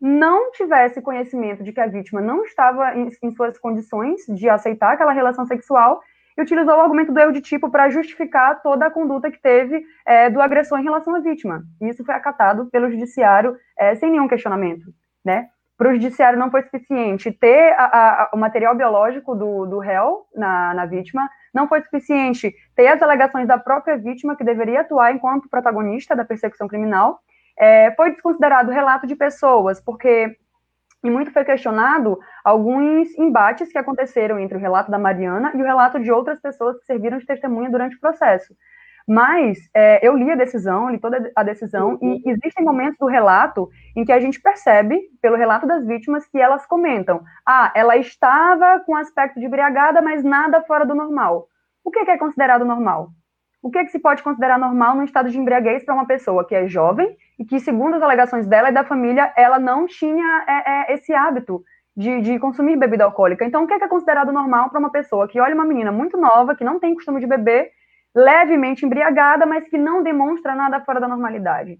não 0.00 0.50
tivesse 0.50 1.00
conhecimento 1.00 1.62
de 1.62 1.72
que 1.72 1.80
a 1.80 1.86
vítima 1.86 2.20
não 2.20 2.44
estava 2.44 2.96
em, 2.96 3.08
em 3.22 3.30
suas 3.30 3.56
condições 3.58 4.20
de 4.28 4.48
aceitar 4.48 4.94
aquela 4.94 5.12
relação 5.12 5.46
sexual 5.46 6.00
e 6.36 6.42
utilizou 6.42 6.74
o 6.74 6.80
argumento 6.80 7.12
do 7.12 7.20
erro 7.20 7.32
de 7.32 7.40
tipo 7.40 7.70
para 7.70 7.90
justificar 7.90 8.62
toda 8.62 8.86
a 8.86 8.90
conduta 8.90 9.30
que 9.30 9.40
teve 9.40 9.84
é, 10.06 10.28
do 10.30 10.40
agressor 10.40 10.80
em 10.80 10.84
relação 10.84 11.14
à 11.14 11.20
vítima. 11.20 11.62
Isso 11.80 12.04
foi 12.04 12.14
acatado 12.14 12.66
pelo 12.66 12.90
judiciário 12.90 13.56
é, 13.78 13.94
sem 13.94 14.10
nenhum 14.10 14.26
questionamento, 14.26 14.86
né? 15.24 15.48
Para 15.82 15.90
o 15.90 15.94
judiciário 15.94 16.38
não 16.38 16.48
foi 16.48 16.62
suficiente 16.62 17.32
ter 17.32 17.74
a, 17.76 17.86
a, 17.86 18.30
o 18.32 18.36
material 18.36 18.72
biológico 18.72 19.34
do, 19.34 19.66
do 19.66 19.80
réu 19.80 20.28
na, 20.32 20.72
na 20.74 20.86
vítima, 20.86 21.28
não 21.52 21.66
foi 21.66 21.82
suficiente 21.82 22.54
ter 22.76 22.86
as 22.86 23.02
alegações 23.02 23.48
da 23.48 23.58
própria 23.58 23.96
vítima, 23.98 24.36
que 24.36 24.44
deveria 24.44 24.82
atuar 24.82 25.12
enquanto 25.12 25.48
protagonista 25.48 26.14
da 26.14 26.24
persecução 26.24 26.68
criminal, 26.68 27.18
é, 27.58 27.90
foi 27.96 28.12
desconsiderado 28.12 28.70
o 28.70 28.72
relato 28.72 29.08
de 29.08 29.16
pessoas, 29.16 29.80
porque 29.80 30.36
e 31.02 31.10
muito 31.10 31.32
foi 31.32 31.44
questionado 31.44 32.16
alguns 32.44 33.12
embates 33.18 33.72
que 33.72 33.78
aconteceram 33.78 34.38
entre 34.38 34.56
o 34.56 34.60
relato 34.60 34.88
da 34.88 35.00
Mariana 35.00 35.50
e 35.52 35.60
o 35.60 35.64
relato 35.64 35.98
de 35.98 36.12
outras 36.12 36.40
pessoas 36.40 36.78
que 36.78 36.84
serviram 36.84 37.18
de 37.18 37.26
testemunha 37.26 37.68
durante 37.68 37.96
o 37.96 38.00
processo. 38.00 38.54
Mas 39.06 39.58
é, 39.74 40.06
eu 40.06 40.16
li 40.16 40.30
a 40.30 40.36
decisão, 40.36 40.90
li 40.90 40.98
toda 40.98 41.30
a 41.34 41.42
decisão, 41.42 41.98
uhum. 42.00 42.20
e 42.24 42.30
existem 42.30 42.64
momentos 42.64 42.98
do 42.98 43.06
relato 43.06 43.68
em 43.96 44.04
que 44.04 44.12
a 44.12 44.20
gente 44.20 44.40
percebe, 44.40 45.00
pelo 45.20 45.36
relato 45.36 45.66
das 45.66 45.86
vítimas, 45.86 46.26
que 46.26 46.38
elas 46.38 46.66
comentam: 46.66 47.22
ah, 47.46 47.72
ela 47.74 47.96
estava 47.96 48.80
com 48.80 48.96
aspecto 48.96 49.40
de 49.40 49.46
embriagada, 49.46 50.00
mas 50.00 50.22
nada 50.22 50.62
fora 50.62 50.84
do 50.86 50.94
normal. 50.94 51.48
O 51.84 51.90
que 51.90 51.98
é 51.98 52.16
considerado 52.16 52.64
normal? 52.64 53.10
O 53.62 53.70
que, 53.70 53.78
é 53.78 53.84
que 53.84 53.92
se 53.92 54.00
pode 54.00 54.24
considerar 54.24 54.58
normal 54.58 54.96
no 54.96 55.04
estado 55.04 55.30
de 55.30 55.38
embriaguez 55.38 55.84
para 55.84 55.94
uma 55.94 56.04
pessoa 56.04 56.44
que 56.44 56.54
é 56.54 56.66
jovem 56.66 57.16
e 57.38 57.44
que, 57.44 57.60
segundo 57.60 57.94
as 57.94 58.02
alegações 58.02 58.44
dela 58.44 58.70
e 58.70 58.72
da 58.72 58.82
família, 58.82 59.32
ela 59.36 59.56
não 59.56 59.86
tinha 59.86 60.44
é, 60.48 60.92
é, 60.92 60.94
esse 60.94 61.14
hábito 61.14 61.62
de, 61.96 62.20
de, 62.22 62.38
consumir 62.40 62.76
bebida 62.76 63.04
alcoólica. 63.04 63.44
Então, 63.44 63.62
o 63.62 63.66
que 63.68 63.74
é, 63.74 63.78
que 63.78 63.84
é 63.84 63.88
considerado 63.88 64.32
normal 64.32 64.68
para 64.68 64.80
uma 64.80 64.90
pessoa 64.90 65.28
que 65.28 65.38
olha 65.38 65.54
uma 65.54 65.64
menina 65.64 65.92
muito 65.92 66.16
nova, 66.16 66.56
que 66.56 66.64
não 66.64 66.80
tem 66.80 66.94
costume 66.94 67.20
de 67.20 67.26
beber, 67.26 67.70
levemente 68.14 68.84
embriagada, 68.84 69.46
mas 69.46 69.68
que 69.68 69.78
não 69.78 70.02
demonstra 70.02 70.54
nada 70.54 70.80
fora 70.80 71.00
da 71.00 71.08
normalidade? 71.08 71.78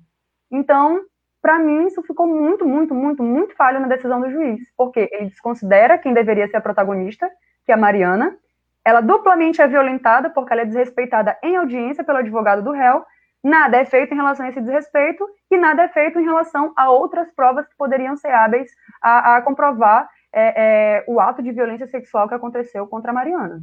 Então, 0.50 1.00
para 1.40 1.58
mim, 1.58 1.86
isso 1.86 2.02
ficou 2.02 2.26
muito, 2.26 2.64
muito, 2.64 2.94
muito, 2.94 3.22
muito 3.22 3.56
falho 3.56 3.80
na 3.80 3.88
decisão 3.88 4.20
do 4.20 4.30
juiz, 4.30 4.60
porque 4.76 5.08
ele 5.12 5.26
desconsidera 5.26 5.98
quem 5.98 6.14
deveria 6.14 6.46
ser 6.48 6.58
a 6.58 6.60
protagonista, 6.60 7.28
que 7.64 7.72
é 7.72 7.74
a 7.74 7.78
Mariana, 7.78 8.36
ela 8.84 9.00
duplamente 9.00 9.60
é 9.60 9.66
violentada 9.66 10.30
porque 10.30 10.52
ela 10.52 10.62
é 10.62 10.66
desrespeitada 10.66 11.36
em 11.42 11.56
audiência 11.56 12.04
pelo 12.04 12.18
advogado 12.18 12.62
do 12.62 12.72
réu, 12.72 13.04
nada 13.42 13.76
é 13.76 13.84
feito 13.84 14.12
em 14.12 14.16
relação 14.16 14.46
a 14.46 14.48
esse 14.48 14.60
desrespeito 14.60 15.28
e 15.50 15.56
nada 15.56 15.82
é 15.82 15.88
feito 15.88 16.18
em 16.18 16.24
relação 16.24 16.72
a 16.76 16.90
outras 16.90 17.30
provas 17.32 17.66
que 17.66 17.76
poderiam 17.76 18.16
ser 18.16 18.30
hábeis 18.30 18.70
a, 19.00 19.36
a 19.36 19.42
comprovar 19.42 20.08
é, 20.32 20.54
é, 20.96 21.04
o 21.06 21.20
ato 21.20 21.42
de 21.42 21.52
violência 21.52 21.86
sexual 21.86 22.28
que 22.28 22.34
aconteceu 22.34 22.86
contra 22.86 23.10
a 23.10 23.14
Mariana. 23.14 23.60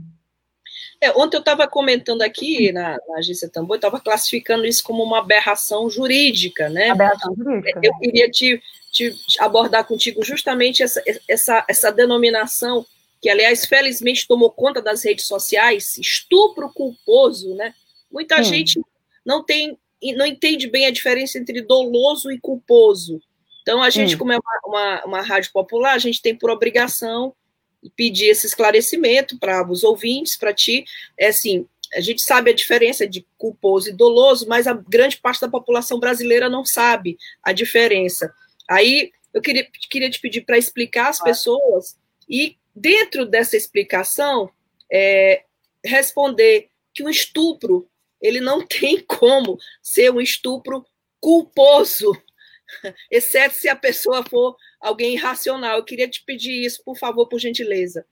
É, 1.02 1.12
ontem 1.12 1.38
eu 1.38 1.42
estava 1.42 1.68
comentando 1.68 2.22
aqui 2.22 2.72
na, 2.72 2.98
na 3.08 3.18
agência 3.18 3.50
Tambor, 3.50 3.78
estava 3.78 4.00
classificando 4.00 4.66
isso 4.66 4.84
como 4.84 5.04
uma 5.04 5.20
aberração 5.20 5.90
jurídica, 5.90 6.70
né? 6.70 6.90
Aberração 6.90 7.34
jurídica. 7.36 7.80
Eu 7.82 7.98
queria 7.98 8.30
te, 8.30 8.62
te 8.92 9.16
abordar 9.40 9.86
contigo 9.86 10.24
justamente 10.24 10.84
essa, 10.84 11.02
essa, 11.28 11.66
essa 11.68 11.92
denominação 11.92 12.86
que 13.22 13.30
aliás 13.30 13.66
felizmente 13.66 14.28
tomou 14.28 14.50
conta 14.50 14.82
das 14.82 15.04
redes 15.04 15.26
sociais, 15.26 15.98
estupro 15.98 16.72
culposo, 16.74 17.54
né? 17.56 17.74
Muita 18.12 18.40
hum. 18.40 18.44
gente 18.44 18.82
não 19.26 19.44
tem, 19.44 19.78
não 20.16 20.26
entende 20.26 20.68
bem 20.68 20.86
a 20.86 20.92
diferença 20.92 21.38
entre 21.38 21.62
doloso 21.62 22.32
e 22.32 22.40
culposo. 22.40 23.22
Então 23.62 23.84
a 23.84 23.90
gente, 23.90 24.18
como 24.18 24.32
é 24.32 24.38
uma, 24.38 24.60
uma, 24.66 25.06
uma, 25.06 25.22
rádio 25.22 25.52
popular, 25.52 25.94
a 25.94 26.00
gente 26.00 26.22
tem 26.22 26.36
por 26.36 26.50
obrigação 26.50 27.36
pedir 27.96 28.28
esse 28.28 28.46
esclarecimento 28.46 29.38
para 29.40 29.68
os 29.70 29.84
ouvintes, 29.84 30.36
para 30.36 30.54
ti, 30.54 30.86
é 31.18 31.28
assim, 31.28 31.68
a 31.94 32.02
gente 32.02 32.22
sabe 32.22 32.52
a 32.52 32.56
diferença 32.56 33.08
de 33.08 33.26
culposo 33.38 33.90
e 33.90 33.94
doloso, 33.94 34.48
mas 34.48 34.68
a 34.68 34.74
grande 34.74 35.18
parte 35.18 35.42
da 35.42 35.50
população 35.50 36.00
brasileira 36.00 36.50
não 36.50 36.64
sabe 36.64 37.18
a 37.42 37.52
diferença. 37.52 38.34
Aí 38.70 39.12
eu 39.34 39.42
queria, 39.42 39.68
queria 39.90 40.10
te 40.10 40.20
pedir 40.20 40.42
para 40.42 40.58
explicar 40.58 41.10
às 41.10 41.22
pessoas 41.22 41.98
e 42.30 42.58
dentro 42.76 43.26
dessa 43.26 43.58
explicação, 43.58 44.50
é, 44.92 45.44
responder 45.84 46.70
que 46.94 47.04
o 47.04 47.10
estupro 47.10 47.90
ele 48.22 48.40
não 48.40 48.66
tem 48.66 49.00
como 49.02 49.58
ser 49.82 50.12
um 50.12 50.22
estupro 50.22 50.86
culposo, 51.20 52.12
exceto 53.12 53.56
se 53.56 53.70
a 53.70 53.76
pessoa 53.76 54.24
for 54.24 54.56
alguém 54.80 55.16
irracional. 55.16 55.78
Eu 55.78 55.86
queria 55.86 56.10
te 56.10 56.24
pedir 56.26 56.66
isso, 56.66 56.84
por 56.84 56.98
favor, 56.98 57.28
por 57.28 57.40
gentileza. 57.40 58.06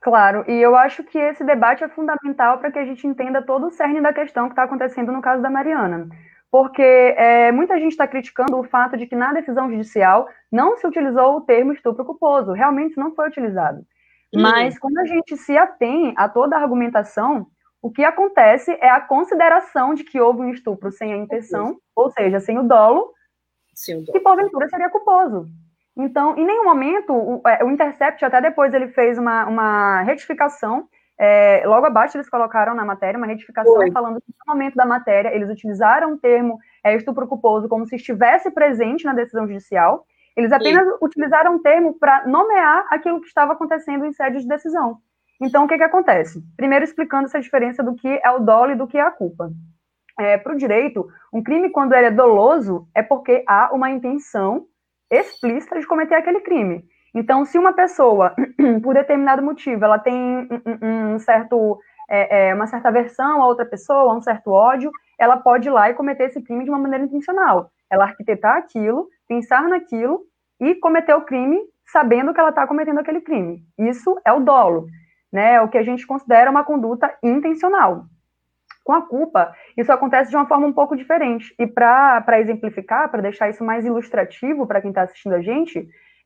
Claro, 0.00 0.44
e 0.46 0.60
eu 0.60 0.76
acho 0.76 1.02
que 1.02 1.18
esse 1.18 1.42
debate 1.42 1.82
é 1.82 1.88
fundamental 1.88 2.58
para 2.58 2.70
que 2.70 2.78
a 2.78 2.84
gente 2.84 3.06
entenda 3.06 3.42
todo 3.42 3.66
o 3.66 3.70
cerne 3.70 4.00
da 4.00 4.12
questão 4.12 4.46
que 4.46 4.52
está 4.52 4.62
acontecendo 4.62 5.10
no 5.10 5.20
caso 5.20 5.42
da 5.42 5.50
Mariana. 5.50 6.08
Porque 6.50 6.82
é, 6.82 7.50
muita 7.50 7.78
gente 7.78 7.92
está 7.92 8.06
criticando 8.06 8.56
o 8.56 8.64
fato 8.64 8.96
de 8.96 9.06
que 9.06 9.16
na 9.16 9.32
decisão 9.32 9.68
judicial 9.68 10.28
não 10.50 10.76
se 10.76 10.86
utilizou 10.86 11.36
o 11.36 11.40
termo 11.40 11.72
estupro 11.72 12.04
culposo, 12.04 12.52
realmente 12.52 12.96
não 12.96 13.14
foi 13.14 13.28
utilizado. 13.28 13.78
Uhum. 14.32 14.42
Mas 14.42 14.78
quando 14.78 14.98
a 14.98 15.06
gente 15.06 15.36
se 15.36 15.56
atém 15.58 16.14
a 16.16 16.28
toda 16.28 16.56
a 16.56 16.60
argumentação, 16.60 17.48
o 17.82 17.90
que 17.90 18.04
acontece 18.04 18.76
é 18.80 18.88
a 18.88 19.00
consideração 19.00 19.94
de 19.94 20.04
que 20.04 20.20
houve 20.20 20.40
um 20.40 20.50
estupro 20.50 20.90
sem 20.92 21.12
a 21.12 21.16
intenção, 21.16 21.78
ou 21.94 22.10
seja, 22.10 22.40
sem 22.40 22.58
o 22.58 22.62
dolo, 22.62 23.12
Sim, 23.76 23.98
o 23.98 24.04
que 24.12 24.20
porventura 24.20 24.66
seria 24.70 24.88
culposo. 24.88 25.46
Então, 25.94 26.36
em 26.36 26.46
nenhum 26.46 26.64
momento, 26.64 27.12
o, 27.12 27.42
é, 27.46 27.62
o 27.62 27.70
Intercept, 27.70 28.24
até 28.24 28.40
depois 28.40 28.72
ele 28.72 28.88
fez 28.88 29.18
uma, 29.18 29.46
uma 29.46 30.02
retificação, 30.02 30.88
é, 31.18 31.62
logo 31.66 31.86
abaixo 31.86 32.16
eles 32.16 32.28
colocaram 32.28 32.74
na 32.74 32.84
matéria 32.84 33.16
uma 33.18 33.26
retificação 33.26 33.74
Foi. 33.74 33.90
falando 33.90 34.20
que 34.20 34.32
no 34.46 34.54
momento 34.54 34.74
da 34.74 34.84
matéria 34.84 35.34
eles 35.34 35.48
utilizaram 35.48 36.14
o 36.14 36.18
termo 36.18 36.58
é, 36.82 36.94
estupro 36.94 37.26
culposo 37.26 37.68
como 37.68 37.86
se 37.86 37.96
estivesse 37.96 38.50
presente 38.50 39.04
na 39.04 39.14
decisão 39.14 39.46
judicial, 39.46 40.06
eles 40.34 40.52
apenas 40.52 40.84
Sim. 40.84 40.96
utilizaram 41.00 41.54
um 41.54 41.62
termo 41.62 41.98
para 41.98 42.26
nomear 42.26 42.86
aquilo 42.90 43.20
que 43.20 43.28
estava 43.28 43.52
acontecendo 43.52 44.04
em 44.04 44.12
sede 44.12 44.40
de 44.40 44.48
decisão. 44.48 44.98
Então, 45.40 45.64
o 45.64 45.68
que, 45.68 45.76
que 45.76 45.82
acontece? 45.82 46.42
Primeiro, 46.56 46.84
explicando 46.84 47.26
essa 47.26 47.40
diferença 47.40 47.82
do 47.82 47.94
que 47.94 48.20
é 48.22 48.30
o 48.30 48.40
dolo 48.40 48.72
e 48.72 48.76
do 48.76 48.86
que 48.86 48.96
é 48.96 49.02
a 49.02 49.10
culpa. 49.10 49.50
É, 50.18 50.38
para 50.38 50.54
o 50.54 50.56
direito, 50.56 51.06
um 51.32 51.42
crime, 51.42 51.70
quando 51.70 51.92
ele 51.92 52.06
é 52.06 52.10
doloso, 52.10 52.88
é 52.94 53.02
porque 53.02 53.44
há 53.46 53.70
uma 53.72 53.90
intenção 53.90 54.66
explícita 55.10 55.78
de 55.78 55.86
cometer 55.86 56.14
aquele 56.14 56.40
crime. 56.40 56.84
Então, 57.14 57.44
se 57.44 57.58
uma 57.58 57.72
pessoa, 57.72 58.34
por 58.82 58.94
determinado 58.94 59.42
motivo, 59.42 59.84
ela 59.84 59.98
tem 59.98 60.14
um, 60.82 61.14
um 61.14 61.18
certo, 61.18 61.78
é, 62.08 62.48
é, 62.48 62.54
uma 62.54 62.66
certa 62.66 62.88
aversão 62.88 63.42
a 63.42 63.46
outra 63.46 63.64
pessoa, 63.64 64.14
um 64.14 64.20
certo 64.20 64.50
ódio, 64.50 64.90
ela 65.18 65.36
pode 65.36 65.68
ir 65.68 65.70
lá 65.70 65.88
e 65.88 65.94
cometer 65.94 66.24
esse 66.24 66.42
crime 66.42 66.64
de 66.64 66.70
uma 66.70 66.78
maneira 66.78 67.04
intencional. 67.04 67.70
Ela 67.90 68.04
arquitetar 68.04 68.56
aquilo, 68.56 69.08
pensar 69.28 69.68
naquilo 69.68 70.20
e 70.60 70.74
cometer 70.74 71.14
o 71.14 71.24
crime 71.24 71.58
sabendo 71.86 72.34
que 72.34 72.40
ela 72.40 72.50
está 72.50 72.66
cometendo 72.66 72.98
aquele 72.98 73.20
crime. 73.20 73.62
Isso 73.78 74.20
é 74.24 74.32
o 74.32 74.40
dolo, 74.40 74.86
né? 75.32 75.54
É 75.54 75.60
o 75.62 75.68
que 75.68 75.78
a 75.78 75.82
gente 75.82 76.06
considera 76.06 76.50
uma 76.50 76.64
conduta 76.64 77.16
intencional. 77.22 78.04
Com 78.86 78.92
a 78.94 79.02
culpa, 79.02 79.52
isso 79.76 79.92
acontece 79.92 80.30
de 80.30 80.36
uma 80.36 80.46
forma 80.46 80.66
um 80.66 80.72
pouco 80.80 80.96
diferente. 80.96 81.54
E 81.58 81.66
para 81.66 82.40
exemplificar, 82.40 83.10
para 83.10 83.22
deixar 83.28 83.50
isso 83.50 83.64
mais 83.64 83.84
ilustrativo 83.84 84.66
para 84.66 84.80
quem 84.80 84.90
está 84.90 85.02
assistindo 85.02 85.34
a 85.34 85.42
gente, 85.42 85.78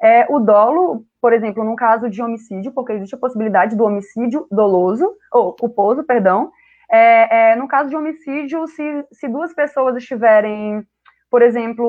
É, 0.03 0.25
o 0.31 0.39
dolo, 0.41 1.05
por 1.21 1.33
exemplo, 1.35 1.63
no 1.63 1.77
caso 1.77 2.09
de 2.09 2.23
homicídio, 2.23 2.73
porque 2.73 2.93
existe 2.95 3.15
a 3.15 3.19
possibilidade 3.19 3.77
do 3.77 3.85
homicídio 3.85 4.47
doloso, 4.51 5.07
ou 5.31 5.53
culposo, 5.55 6.03
perdão, 6.05 6.51
é, 6.91 7.53
é, 7.53 7.57
no 7.57 7.69
caso 7.69 7.91
de 7.91 7.97
homicídio, 7.97 8.67
se, 8.67 8.83
se 9.13 9.29
duas 9.29 9.53
pessoas 9.55 9.95
estiverem, 9.97 10.83
por 11.31 11.43
exemplo, 11.43 11.87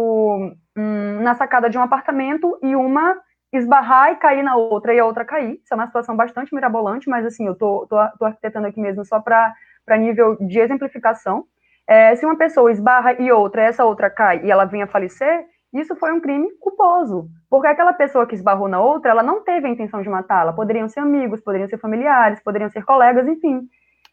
hum, 0.78 1.22
na 1.24 1.36
sacada 1.36 1.70
de 1.70 1.78
um 1.78 1.82
apartamento 1.82 2.60
e 2.62 2.76
uma 2.76 3.16
esbarrar 3.54 4.12
e 4.12 4.16
cair 4.18 4.44
na 4.44 4.56
outra 4.58 4.94
e 4.94 5.00
a 5.00 5.06
outra 5.06 5.26
cair, 5.26 5.54
isso 5.64 5.74
é 5.74 5.76
uma 5.76 5.88
situação 5.88 6.16
bastante 6.16 6.54
mirabolante, 6.54 7.10
mas 7.10 7.26
assim, 7.26 7.48
eu 7.48 7.56
tô, 7.56 7.88
tô, 7.90 7.96
tô 8.20 8.26
arquitetando 8.26 8.68
aqui 8.68 8.80
mesmo 8.82 9.06
só 9.06 9.20
para 9.22 9.54
nível 9.98 10.38
de 10.40 10.60
exemplificação. 10.60 11.46
É, 11.88 12.16
se 12.16 12.26
uma 12.26 12.38
pessoa 12.38 12.72
esbarra 12.72 13.14
e 13.14 13.32
outra, 13.32 13.64
essa 13.64 13.84
outra 13.86 14.10
cai 14.10 14.46
e 14.46 14.52
ela 14.52 14.66
venha 14.66 14.86
a 14.86 14.88
falecer, 14.88 15.46
isso 15.74 15.96
foi 15.96 16.12
um 16.12 16.20
crime 16.20 16.50
culposo, 16.60 17.30
porque 17.50 17.68
aquela 17.68 17.94
pessoa 17.94 18.28
que 18.28 18.36
esbarrou 18.36 18.68
na 18.68 18.82
outra, 18.82 19.12
ela 19.12 19.24
não 19.24 19.42
teve 19.42 19.68
a 19.68 19.70
intenção 19.70 20.02
de 20.02 20.10
matá-la. 20.10 20.52
Poderiam 20.52 20.90
ser 20.90 21.00
amigos, 21.00 21.42
poderiam 21.42 21.70
ser 21.70 21.78
familiares, 21.78 22.44
poderiam 22.44 22.70
ser 22.70 22.84
colegas, 22.84 23.26
enfim. 23.26 23.62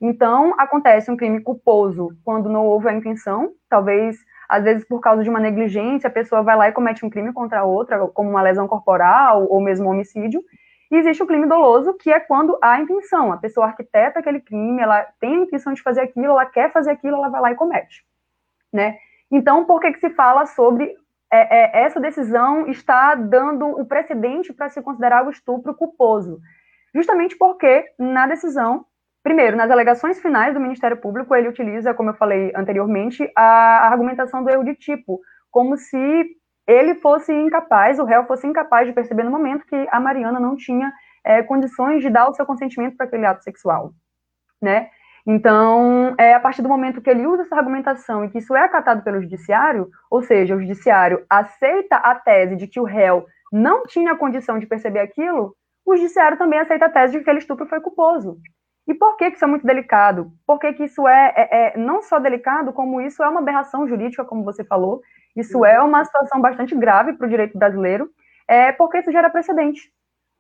Então, 0.00 0.54
acontece 0.56 1.10
um 1.10 1.16
crime 1.16 1.40
culposo 1.40 2.10
quando 2.24 2.48
não 2.48 2.64
houve 2.64 2.88
a 2.88 2.92
intenção, 2.92 3.50
talvez, 3.68 4.16
às 4.48 4.62
vezes, 4.62 4.86
por 4.86 5.00
causa 5.00 5.24
de 5.24 5.28
uma 5.28 5.40
negligência, 5.40 6.06
a 6.06 6.12
pessoa 6.12 6.42
vai 6.42 6.56
lá 6.56 6.68
e 6.68 6.72
comete 6.72 7.04
um 7.04 7.10
crime 7.10 7.32
contra 7.32 7.60
a 7.60 7.64
outra, 7.64 8.06
como 8.08 8.30
uma 8.30 8.42
lesão 8.42 8.68
corporal 8.68 9.44
ou 9.50 9.60
mesmo 9.60 9.86
um 9.86 9.90
homicídio. 9.90 10.40
E 10.90 10.96
existe 10.96 11.22
o 11.22 11.26
crime 11.26 11.46
doloso, 11.46 11.94
que 11.94 12.10
é 12.10 12.18
quando 12.18 12.58
há 12.62 12.80
intenção. 12.80 13.32
A 13.32 13.36
pessoa 13.36 13.66
arquiteta 13.66 14.20
aquele 14.20 14.40
crime, 14.40 14.80
ela 14.80 15.02
tem 15.20 15.36
a 15.36 15.42
intenção 15.42 15.72
de 15.74 15.82
fazer 15.82 16.00
aquilo, 16.00 16.32
ela 16.32 16.46
quer 16.46 16.72
fazer 16.72 16.90
aquilo, 16.90 17.16
ela 17.16 17.28
vai 17.28 17.40
lá 17.40 17.52
e 17.52 17.56
comete. 17.56 18.04
Né? 18.72 18.98
Então, 19.30 19.64
por 19.64 19.80
que, 19.80 19.92
que 19.92 20.00
se 20.00 20.10
fala 20.10 20.46
sobre 20.46 20.96
é, 21.30 21.80
é, 21.80 21.84
essa 21.84 22.00
decisão 22.00 22.66
está 22.68 23.14
dando 23.14 23.66
o 23.66 23.84
precedente 23.84 24.52
para 24.52 24.68
se 24.68 24.80
considerar 24.80 25.26
o 25.26 25.30
estupro 25.30 25.74
culposo. 25.74 26.40
Justamente 26.94 27.36
porque, 27.36 27.84
na 27.98 28.26
decisão, 28.26 28.86
primeiro, 29.22 29.56
nas 29.56 29.70
alegações 29.70 30.18
finais 30.20 30.54
do 30.54 30.60
Ministério 30.60 30.96
Público, 30.96 31.34
ele 31.34 31.48
utiliza, 31.48 31.92
como 31.92 32.10
eu 32.10 32.14
falei 32.14 32.50
anteriormente, 32.56 33.30
a 33.36 33.86
argumentação 33.88 34.42
do 34.42 34.48
erro 34.48 34.64
de 34.64 34.74
tipo, 34.74 35.20
como 35.50 35.76
se 35.76 36.26
ele 36.68 36.94
fosse 36.96 37.32
incapaz, 37.32 37.98
o 37.98 38.04
réu 38.04 38.26
fosse 38.26 38.46
incapaz 38.46 38.86
de 38.86 38.92
perceber 38.92 39.22
no 39.22 39.30
momento 39.30 39.64
que 39.66 39.88
a 39.90 39.98
Mariana 39.98 40.38
não 40.38 40.54
tinha 40.54 40.92
é, 41.24 41.42
condições 41.42 42.02
de 42.02 42.10
dar 42.10 42.28
o 42.28 42.34
seu 42.34 42.44
consentimento 42.44 42.94
para 42.94 43.06
aquele 43.06 43.24
ato 43.24 43.42
sexual, 43.42 43.92
né? 44.60 44.90
Então, 45.26 46.14
é 46.18 46.34
a 46.34 46.40
partir 46.40 46.62
do 46.62 46.68
momento 46.68 47.00
que 47.00 47.10
ele 47.10 47.26
usa 47.26 47.42
essa 47.42 47.56
argumentação 47.56 48.24
e 48.24 48.30
que 48.30 48.38
isso 48.38 48.54
é 48.54 48.62
acatado 48.62 49.02
pelo 49.02 49.20
judiciário, 49.20 49.88
ou 50.10 50.22
seja, 50.22 50.54
o 50.54 50.60
judiciário 50.60 51.24
aceita 51.28 51.96
a 51.96 52.14
tese 52.14 52.56
de 52.56 52.66
que 52.66 52.80
o 52.80 52.84
réu 52.84 53.26
não 53.50 53.84
tinha 53.84 54.16
condição 54.16 54.58
de 54.58 54.66
perceber 54.66 55.00
aquilo, 55.00 55.54
o 55.86 55.96
judiciário 55.96 56.36
também 56.36 56.58
aceita 56.58 56.86
a 56.86 56.90
tese 56.90 57.12
de 57.12 57.18
que 57.18 57.22
aquele 57.22 57.38
estupro 57.38 57.66
foi 57.66 57.80
culposo. 57.80 58.38
E 58.86 58.94
por 58.94 59.16
que, 59.16 59.30
que 59.30 59.36
isso 59.36 59.44
é 59.44 59.48
muito 59.48 59.66
delicado? 59.66 60.32
Por 60.46 60.58
que, 60.58 60.72
que 60.72 60.84
isso 60.84 61.06
é, 61.06 61.34
é, 61.36 61.48
é, 61.50 61.76
não 61.76 62.00
só 62.02 62.18
delicado, 62.18 62.72
como 62.72 63.00
isso 63.02 63.22
é 63.22 63.28
uma 63.28 63.40
aberração 63.40 63.86
jurídica, 63.86 64.24
como 64.24 64.44
você 64.44 64.64
falou, 64.64 65.02
isso 65.38 65.64
é 65.64 65.80
uma 65.80 66.04
situação 66.04 66.40
bastante 66.40 66.74
grave 66.74 67.12
para 67.14 67.26
o 67.26 67.30
direito 67.30 67.56
brasileiro, 67.56 68.10
é 68.46 68.72
porque 68.72 68.98
isso 68.98 69.12
gera 69.12 69.30
precedente. 69.30 69.90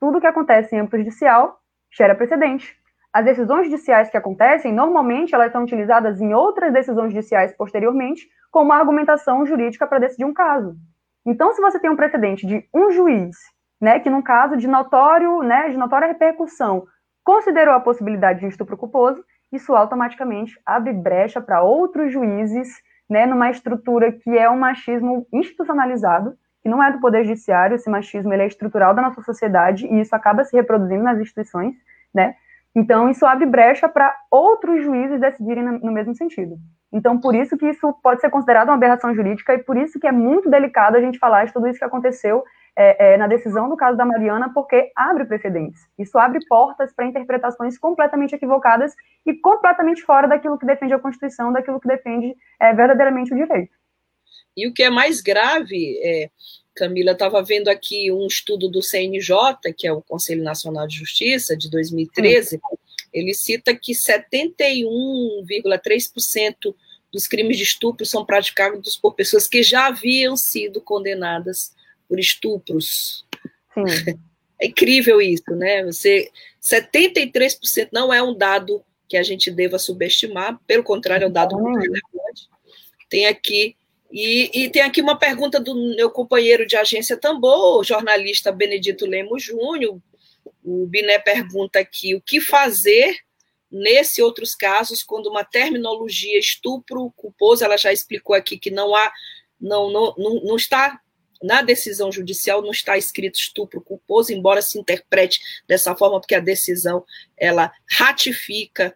Tudo 0.00 0.20
que 0.20 0.26
acontece 0.26 0.74
em 0.74 0.80
âmbito 0.80 0.98
judicial 0.98 1.58
gera 1.90 2.14
precedente 2.14 2.78
as 3.12 3.24
decisões 3.24 3.66
judiciais 3.66 4.10
que 4.10 4.16
acontecem, 4.16 4.72
normalmente 4.72 5.34
elas 5.34 5.50
são 5.50 5.62
utilizadas 5.62 6.20
em 6.20 6.34
outras 6.34 6.72
decisões 6.72 7.12
judiciais 7.12 7.52
posteriormente 7.56 8.28
como 8.50 8.72
argumentação 8.72 9.46
jurídica 9.46 9.86
para 9.86 9.98
decidir 9.98 10.24
um 10.24 10.34
caso. 10.34 10.76
Então, 11.24 11.52
se 11.52 11.60
você 11.60 11.78
tem 11.78 11.90
um 11.90 11.96
precedente 11.96 12.46
de 12.46 12.68
um 12.72 12.90
juiz, 12.90 13.36
né, 13.80 13.98
que 13.98 14.10
num 14.10 14.22
caso 14.22 14.56
de 14.56 14.68
notório, 14.68 15.42
né, 15.42 15.68
de 15.68 15.76
notória 15.76 16.08
repercussão, 16.08 16.86
considerou 17.24 17.74
a 17.74 17.80
possibilidade 17.80 18.40
de 18.40 18.46
um 18.46 18.48
estupro 18.48 18.76
culposo, 18.76 19.24
isso 19.50 19.74
automaticamente 19.74 20.58
abre 20.64 20.92
brecha 20.92 21.40
para 21.40 21.62
outros 21.62 22.12
juízes, 22.12 22.68
né, 23.08 23.26
numa 23.26 23.50
estrutura 23.50 24.12
que 24.12 24.36
é 24.36 24.48
um 24.50 24.58
machismo 24.58 25.26
institucionalizado, 25.32 26.34
que 26.62 26.68
não 26.68 26.82
é 26.82 26.92
do 26.92 27.00
poder 27.00 27.24
judiciário, 27.24 27.76
esse 27.76 27.88
machismo 27.88 28.32
ele 28.32 28.42
é 28.42 28.46
estrutural 28.46 28.94
da 28.94 29.02
nossa 29.02 29.22
sociedade 29.22 29.86
e 29.86 30.00
isso 30.00 30.14
acaba 30.14 30.44
se 30.44 30.56
reproduzindo 30.56 31.02
nas 31.02 31.18
instituições, 31.18 31.74
né? 32.14 32.34
Então, 32.74 33.08
isso 33.10 33.26
abre 33.26 33.46
brecha 33.46 33.88
para 33.88 34.14
outros 34.30 34.84
juízes 34.84 35.20
decidirem 35.20 35.64
no 35.64 35.90
mesmo 35.90 36.14
sentido. 36.14 36.56
Então, 36.92 37.18
por 37.18 37.34
isso 37.34 37.56
que 37.56 37.66
isso 37.66 37.92
pode 38.02 38.20
ser 38.20 38.30
considerado 38.30 38.68
uma 38.68 38.74
aberração 38.74 39.14
jurídica 39.14 39.54
e 39.54 39.58
por 39.58 39.76
isso 39.76 39.98
que 39.98 40.06
é 40.06 40.12
muito 40.12 40.48
delicado 40.48 40.96
a 40.96 41.00
gente 41.00 41.18
falar 41.18 41.44
de 41.44 41.52
tudo 41.52 41.66
isso 41.66 41.78
que 41.78 41.84
aconteceu 41.84 42.44
é, 42.80 43.14
é, 43.14 43.16
na 43.16 43.26
decisão 43.26 43.68
do 43.68 43.76
caso 43.76 43.98
da 43.98 44.06
Mariana, 44.06 44.52
porque 44.54 44.92
abre 44.94 45.24
precedentes. 45.24 45.80
Isso 45.98 46.16
abre 46.16 46.38
portas 46.46 46.94
para 46.94 47.06
interpretações 47.06 47.76
completamente 47.76 48.36
equivocadas 48.36 48.94
e 49.26 49.34
completamente 49.34 50.02
fora 50.02 50.28
daquilo 50.28 50.56
que 50.56 50.64
defende 50.64 50.94
a 50.94 50.98
Constituição, 51.00 51.52
daquilo 51.52 51.80
que 51.80 51.88
defende 51.88 52.36
é, 52.60 52.72
verdadeiramente 52.72 53.34
o 53.34 53.36
direito. 53.36 53.72
E 54.56 54.68
o 54.68 54.72
que 54.72 54.84
é 54.84 54.90
mais 54.90 55.20
grave, 55.20 55.98
é, 56.04 56.30
Camila 56.72 57.10
estava 57.10 57.42
vendo 57.42 57.66
aqui 57.66 58.12
um 58.12 58.28
estudo 58.28 58.68
do 58.68 58.80
CNJ, 58.80 59.34
que 59.76 59.88
é 59.88 59.92
o 59.92 60.00
Conselho 60.00 60.44
Nacional 60.44 60.86
de 60.86 60.98
Justiça, 60.98 61.56
de 61.56 61.68
2013, 61.68 62.50
Sim. 62.50 62.60
ele 63.12 63.34
cita 63.34 63.74
que 63.74 63.92
71,3% 63.92 66.76
dos 67.12 67.26
crimes 67.26 67.56
de 67.56 67.64
estupro 67.64 68.06
são 68.06 68.24
praticados 68.24 68.96
por 68.96 69.16
pessoas 69.16 69.48
que 69.48 69.64
já 69.64 69.88
haviam 69.88 70.36
sido 70.36 70.80
condenadas 70.80 71.76
por 72.08 72.18
estupros. 72.18 73.24
Sim. 73.74 74.18
É 74.60 74.66
incrível 74.66 75.20
isso, 75.22 75.54
né? 75.54 75.84
Você 75.84 76.32
73% 76.60 77.90
não 77.92 78.12
é 78.12 78.20
um 78.20 78.36
dado 78.36 78.84
que 79.08 79.16
a 79.16 79.22
gente 79.22 79.52
deva 79.52 79.78
subestimar, 79.78 80.58
pelo 80.66 80.82
contrário, 80.82 81.26
é 81.26 81.28
um 81.28 81.32
dado 81.32 81.56
muito 81.56 81.78
relevante. 81.78 82.48
Tem 83.08 83.26
aqui 83.26 83.76
e, 84.10 84.50
e, 84.54 84.70
tem 84.70 84.82
aqui 84.82 85.02
uma 85.02 85.18
pergunta 85.18 85.60
do 85.60 85.74
meu 85.94 86.10
companheiro 86.10 86.66
de 86.66 86.76
agência 86.76 87.16
Tambor, 87.16 87.78
o 87.78 87.84
jornalista 87.84 88.50
Benedito 88.50 89.06
Lemos 89.06 89.42
Júnior. 89.42 90.00
O 90.64 90.86
Biné 90.86 91.18
pergunta 91.18 91.78
aqui 91.78 92.14
o 92.14 92.20
que 92.20 92.40
fazer 92.40 93.18
nesse 93.70 94.22
outros 94.22 94.54
casos 94.54 95.02
quando 95.02 95.26
uma 95.26 95.44
terminologia 95.44 96.38
estupro 96.38 97.12
culposo, 97.14 97.64
ela 97.64 97.76
já 97.76 97.92
explicou 97.92 98.34
aqui 98.34 98.58
que 98.58 98.70
não 98.70 98.94
há, 98.94 99.12
não, 99.60 99.90
não, 99.90 100.14
não, 100.16 100.34
não 100.42 100.56
está 100.56 100.98
na 101.42 101.62
decisão 101.62 102.10
judicial 102.10 102.62
não 102.62 102.70
está 102.70 102.96
escrito 102.96 103.38
estupro 103.38 103.80
culposo, 103.80 104.32
embora 104.32 104.62
se 104.62 104.78
interprete 104.78 105.40
dessa 105.66 105.94
forma, 105.94 106.20
porque 106.20 106.34
a 106.34 106.40
decisão 106.40 107.04
ela 107.36 107.72
ratifica 107.90 108.94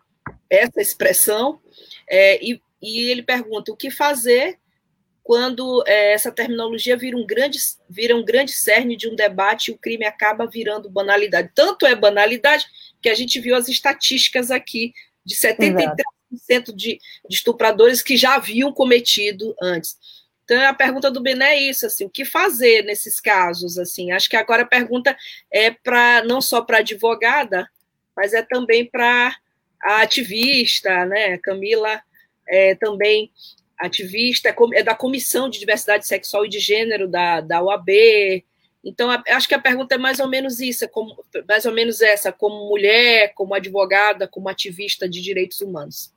essa 0.51 0.81
expressão. 0.81 1.61
É, 2.09 2.43
e, 2.45 2.61
e 2.81 3.11
ele 3.11 3.23
pergunta 3.23 3.73
o 3.73 3.77
que 3.77 3.91
fazer 3.91 4.59
quando 5.23 5.85
é, 5.87 6.13
essa 6.13 6.33
terminologia 6.33 6.97
vira 6.97 7.17
um, 7.17 7.25
grande, 7.25 7.59
vira 7.89 8.17
um 8.17 8.25
grande 8.25 8.53
cerne 8.53 8.97
de 8.97 9.09
um 9.09 9.15
debate 9.15 9.69
e 9.69 9.75
o 9.75 9.79
crime 9.79 10.05
acaba 10.05 10.47
virando 10.47 10.91
banalidade. 10.91 11.51
Tanto 11.55 11.87
é 11.87 11.95
banalidade 11.95 12.67
que 13.01 13.09
a 13.09 13.15
gente 13.15 13.41
viu 13.41 13.55
as 13.55 13.69
estatísticas 13.69 14.51
aqui 14.51 14.93
de 15.25 15.37
73% 15.37 16.75
de, 16.75 16.99
de 17.29 17.37
estupradores 17.37 18.03
que 18.03 18.17
já 18.17 18.35
haviam 18.35 18.73
cometido 18.73 19.55
antes. 19.63 19.97
Então 20.53 20.69
a 20.69 20.75
pergunta 20.75 21.11
do 21.11 21.23
Bené 21.23 21.55
é 21.55 21.61
isso, 21.63 21.87
assim, 21.87 22.05
o 22.05 22.11
que 22.11 22.27
fazer 22.27 22.85
nesses 22.85 23.19
casos, 23.19 23.79
assim? 23.79 24.13
Acho 24.13 24.29
que 24.29 24.37
agora 24.37 24.65
a 24.65 24.67
pergunta 24.67 25.17
é 25.51 25.71
para 25.71 26.23
não 26.25 26.43
só 26.43 26.61
para 26.61 26.79
advogada, 26.79 27.67
mas 28.15 28.35
é 28.35 28.43
também 28.43 28.85
para 28.85 29.35
a 29.83 30.03
ativista, 30.03 31.07
né? 31.07 31.39
Camila 31.39 32.03
é, 32.47 32.75
também 32.75 33.33
ativista, 33.79 34.51
é, 34.51 34.55
é 34.75 34.83
da 34.83 34.95
Comissão 34.95 35.49
de 35.49 35.59
Diversidade 35.59 36.07
Sexual 36.07 36.45
e 36.45 36.51
de 36.51 36.59
Gênero 36.59 37.09
da, 37.09 37.41
da 37.41 37.63
UAB. 37.63 38.45
Então, 38.85 39.09
acho 39.29 39.49
que 39.49 39.55
a 39.55 39.59
pergunta 39.59 39.95
é 39.95 39.99
mais 39.99 40.21
ou 40.21 40.29
menos 40.29 40.61
isso, 40.61 40.87
como, 40.91 41.17
mais 41.49 41.65
ou 41.65 41.73
menos 41.73 42.03
essa, 42.03 42.31
como 42.31 42.69
mulher, 42.69 43.33
como 43.35 43.55
advogada, 43.55 44.29
como 44.29 44.51
ativista 44.51 45.09
de 45.09 45.23
direitos 45.23 45.63
humanos. 45.63 46.13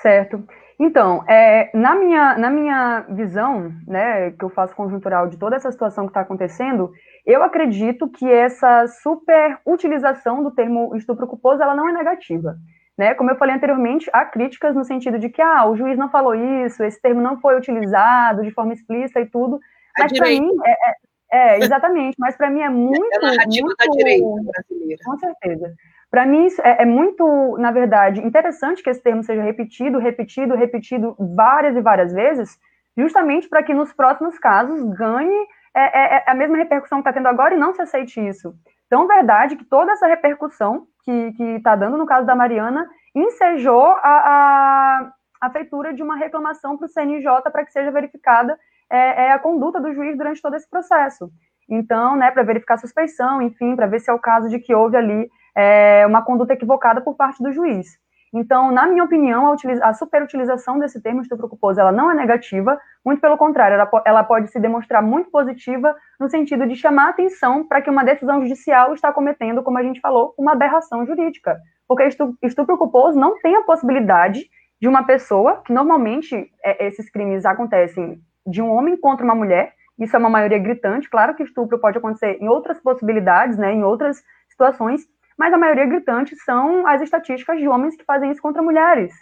Certo. 0.00 0.46
Então, 0.78 1.24
é, 1.28 1.70
na, 1.72 1.94
minha, 1.94 2.36
na 2.36 2.50
minha 2.50 3.06
visão, 3.10 3.72
né, 3.86 4.32
que 4.32 4.44
eu 4.44 4.50
faço 4.50 4.74
conjuntural 4.74 5.28
de 5.28 5.36
toda 5.36 5.56
essa 5.56 5.70
situação 5.70 6.04
que 6.04 6.10
está 6.10 6.20
acontecendo, 6.20 6.90
eu 7.24 7.42
acredito 7.42 8.08
que 8.08 8.30
essa 8.30 8.86
super 8.88 9.58
utilização 9.64 10.42
do 10.42 10.50
termo 10.50 10.94
estupro 10.96 11.26
culposo, 11.26 11.62
ela 11.62 11.74
não 11.74 11.88
é 11.88 11.92
negativa. 11.92 12.56
Né? 12.98 13.14
Como 13.14 13.30
eu 13.30 13.36
falei 13.36 13.54
anteriormente, 13.54 14.08
há 14.12 14.24
críticas 14.24 14.74
no 14.74 14.84
sentido 14.84 15.18
de 15.18 15.28
que 15.28 15.42
ah, 15.42 15.66
o 15.66 15.76
juiz 15.76 15.98
não 15.98 16.10
falou 16.10 16.34
isso, 16.34 16.82
esse 16.84 17.00
termo 17.00 17.20
não 17.20 17.40
foi 17.40 17.56
utilizado 17.56 18.42
de 18.42 18.50
forma 18.52 18.72
explícita 18.72 19.20
e 19.20 19.26
tudo. 19.26 19.58
Mas 19.98 20.12
para 20.12 20.28
mim, 20.28 20.48
é, 20.64 20.72
é, 20.72 20.94
é, 21.32 21.58
exatamente, 21.58 22.16
mas 22.18 22.36
para 22.36 22.50
mim 22.50 22.60
é 22.60 22.68
muito. 22.68 23.00
É 23.14 23.16
a 23.16 23.30
narrativa 23.30 23.66
muito, 23.66 23.76
da 23.76 23.86
direita 23.86 24.26
brasileira. 24.42 25.02
Com 25.04 25.18
certeza. 25.18 25.74
Para 26.14 26.26
mim, 26.26 26.46
é, 26.62 26.82
é, 26.82 26.86
muito, 26.86 27.56
na 27.58 27.72
verdade, 27.72 28.24
interessante 28.24 28.84
que 28.84 28.88
esse 28.88 29.02
termo 29.02 29.24
seja 29.24 29.42
repetido, 29.42 29.98
repetido, 29.98 30.54
repetido 30.54 31.16
várias 31.18 31.74
e 31.74 31.80
várias 31.80 32.12
vezes, 32.12 32.56
justamente 32.96 33.48
para 33.48 33.64
que 33.64 33.74
nos 33.74 33.92
próximos 33.92 34.38
casos 34.38 34.80
ganhe 34.94 35.48
é, 35.74 35.82
é, 35.82 36.24
é 36.24 36.30
a 36.30 36.34
mesma 36.36 36.56
repercussão 36.56 36.98
que 36.98 37.08
está 37.08 37.12
tendo 37.12 37.26
agora 37.26 37.56
e 37.56 37.58
não 37.58 37.74
se 37.74 37.82
aceite 37.82 38.24
isso. 38.24 38.54
Tão 38.88 39.08
verdade 39.08 39.56
que 39.56 39.64
toda 39.64 39.90
essa 39.90 40.06
repercussão 40.06 40.86
que 41.04 41.34
está 41.56 41.74
dando 41.74 41.98
no 41.98 42.06
caso 42.06 42.24
da 42.24 42.36
Mariana 42.36 42.88
ensejou 43.12 43.84
a, 43.84 43.98
a, 44.04 45.12
a 45.40 45.50
feitura 45.50 45.92
de 45.92 46.04
uma 46.04 46.14
reclamação 46.14 46.76
para 46.78 46.86
o 46.86 46.88
CNJ 46.88 47.42
para 47.50 47.64
que 47.64 47.72
seja 47.72 47.90
verificada 47.90 48.56
é, 48.88 49.24
é, 49.24 49.32
a 49.32 49.38
conduta 49.40 49.80
do 49.80 49.92
juiz 49.92 50.16
durante 50.16 50.40
todo 50.40 50.54
esse 50.54 50.70
processo. 50.70 51.28
Então, 51.68 52.14
né, 52.14 52.30
para 52.30 52.44
verificar 52.44 52.74
a 52.74 52.78
suspeição, 52.78 53.42
enfim, 53.42 53.74
para 53.74 53.88
ver 53.88 53.98
se 53.98 54.08
é 54.08 54.14
o 54.14 54.20
caso 54.20 54.48
de 54.48 54.60
que 54.60 54.72
houve 54.72 54.96
ali 54.96 55.28
é, 55.56 56.06
uma 56.06 56.22
conduta 56.22 56.52
equivocada 56.52 57.00
por 57.00 57.14
parte 57.14 57.42
do 57.42 57.52
juiz. 57.52 57.98
Então, 58.34 58.72
na 58.72 58.88
minha 58.88 59.04
opinião, 59.04 59.52
a, 59.52 59.88
a 59.88 59.94
superutilização 59.94 60.76
desse 60.80 61.00
termo 61.00 61.22
estupro 61.22 61.48
culposo, 61.48 61.80
ela 61.80 61.92
não 61.92 62.10
é 62.10 62.14
negativa, 62.14 62.80
muito 63.04 63.20
pelo 63.20 63.36
contrário, 63.36 63.74
ela, 63.74 63.88
ela 64.04 64.24
pode 64.24 64.50
se 64.50 64.58
demonstrar 64.58 65.00
muito 65.00 65.30
positiva 65.30 65.94
no 66.18 66.28
sentido 66.28 66.66
de 66.66 66.74
chamar 66.74 67.10
atenção 67.10 67.64
para 67.64 67.80
que 67.80 67.88
uma 67.88 68.04
decisão 68.04 68.42
judicial 68.42 68.92
está 68.92 69.12
cometendo, 69.12 69.62
como 69.62 69.78
a 69.78 69.84
gente 69.84 70.00
falou, 70.00 70.34
uma 70.36 70.52
aberração 70.52 71.06
jurídica. 71.06 71.60
Porque 71.86 72.04
estupro, 72.04 72.36
estupro 72.42 72.76
culposo 72.76 73.16
não 73.16 73.38
tem 73.38 73.54
a 73.54 73.62
possibilidade 73.62 74.50
de 74.80 74.88
uma 74.88 75.04
pessoa, 75.04 75.62
que 75.64 75.72
normalmente 75.72 76.50
é, 76.64 76.86
esses 76.86 77.08
crimes 77.08 77.44
acontecem 77.44 78.20
de 78.44 78.60
um 78.60 78.70
homem 78.70 78.96
contra 78.96 79.24
uma 79.24 79.34
mulher, 79.34 79.74
isso 79.96 80.16
é 80.16 80.18
uma 80.18 80.28
maioria 80.28 80.58
gritante, 80.58 81.08
claro 81.08 81.36
que 81.36 81.44
estupro 81.44 81.78
pode 81.78 81.98
acontecer 81.98 82.38
em 82.40 82.48
outras 82.48 82.80
possibilidades, 82.80 83.56
né, 83.56 83.72
em 83.72 83.84
outras 83.84 84.24
situações, 84.48 85.06
mas 85.38 85.52
a 85.52 85.58
maioria 85.58 85.86
gritante 85.86 86.36
são 86.36 86.86
as 86.86 87.00
estatísticas 87.00 87.58
de 87.58 87.68
homens 87.68 87.96
que 87.96 88.04
fazem 88.04 88.30
isso 88.30 88.42
contra 88.42 88.62
mulheres. 88.62 89.12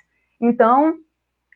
Então, 0.40 0.94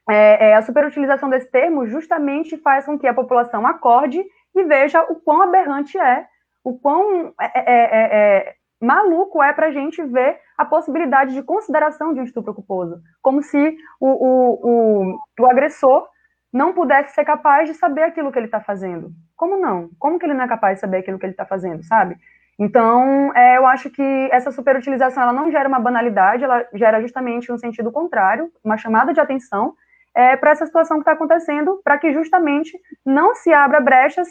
é, 0.09 0.51
é, 0.51 0.55
a 0.55 0.62
superutilização 0.62 1.29
desse 1.29 1.51
termo 1.51 1.87
justamente 1.87 2.57
faz 2.59 2.87
com 2.87 2.99
que 2.99 3.07
a 3.07 3.14
população 3.14 3.66
acorde 3.66 4.25
e 4.55 4.64
veja 4.64 5.03
o 5.03 5.16
quão 5.16 5.42
aberrante 5.42 5.99
é, 5.99 6.27
o 6.64 6.79
quão 6.79 7.35
é, 7.40 7.53
é, 7.55 7.64
é, 7.64 8.38
é 8.38 8.55
maluco 8.81 9.42
é 9.42 9.53
para 9.53 9.66
a 9.66 9.73
gente 9.73 10.03
ver 10.03 10.38
a 10.57 10.64
possibilidade 10.64 11.35
de 11.35 11.42
consideração 11.42 12.14
de 12.14 12.21
um 12.21 12.25
estupro 12.25 12.55
culposo, 12.55 13.01
como 13.21 13.42
se 13.42 13.77
o, 14.01 14.09
o, 14.09 14.61
o, 14.62 15.19
o 15.40 15.47
agressor 15.51 16.09
não 16.53 16.73
pudesse 16.73 17.14
ser 17.14 17.25
capaz 17.25 17.69
de 17.69 17.75
saber 17.75 18.03
aquilo 18.03 18.33
que 18.33 18.38
ele 18.38 18.47
está 18.47 18.61
fazendo. 18.61 19.11
Como 19.37 19.59
não? 19.59 19.90
Como 19.99 20.19
que 20.19 20.25
ele 20.25 20.35
não 20.35 20.45
é 20.45 20.49
capaz 20.49 20.77
de 20.77 20.81
saber 20.81 20.99
aquilo 20.99 21.19
que 21.19 21.27
ele 21.27 21.33
está 21.33 21.45
fazendo, 21.45 21.83
sabe? 21.83 22.16
Então, 22.59 23.35
é, 23.37 23.59
eu 23.59 23.66
acho 23.66 23.90
que 23.90 24.03
essa 24.33 24.51
superutilização 24.51 25.23
ela 25.23 25.33
não 25.33 25.51
gera 25.51 25.69
uma 25.69 25.79
banalidade, 25.79 26.45
ela 26.45 26.66
gera 26.73 27.01
justamente 27.03 27.53
um 27.53 27.59
sentido 27.59 27.92
contrário, 27.92 28.51
uma 28.64 28.79
chamada 28.79 29.12
de 29.12 29.21
atenção 29.21 29.75
é, 30.14 30.37
para 30.37 30.53
essa 30.53 30.64
situação 30.64 30.97
que 30.97 31.03
está 31.03 31.12
acontecendo, 31.12 31.81
para 31.85 31.99
que 31.99 32.12
justamente 32.12 32.73
não 33.05 33.35
se 33.35 33.53
abra 33.53 33.79
brechas 33.79 34.29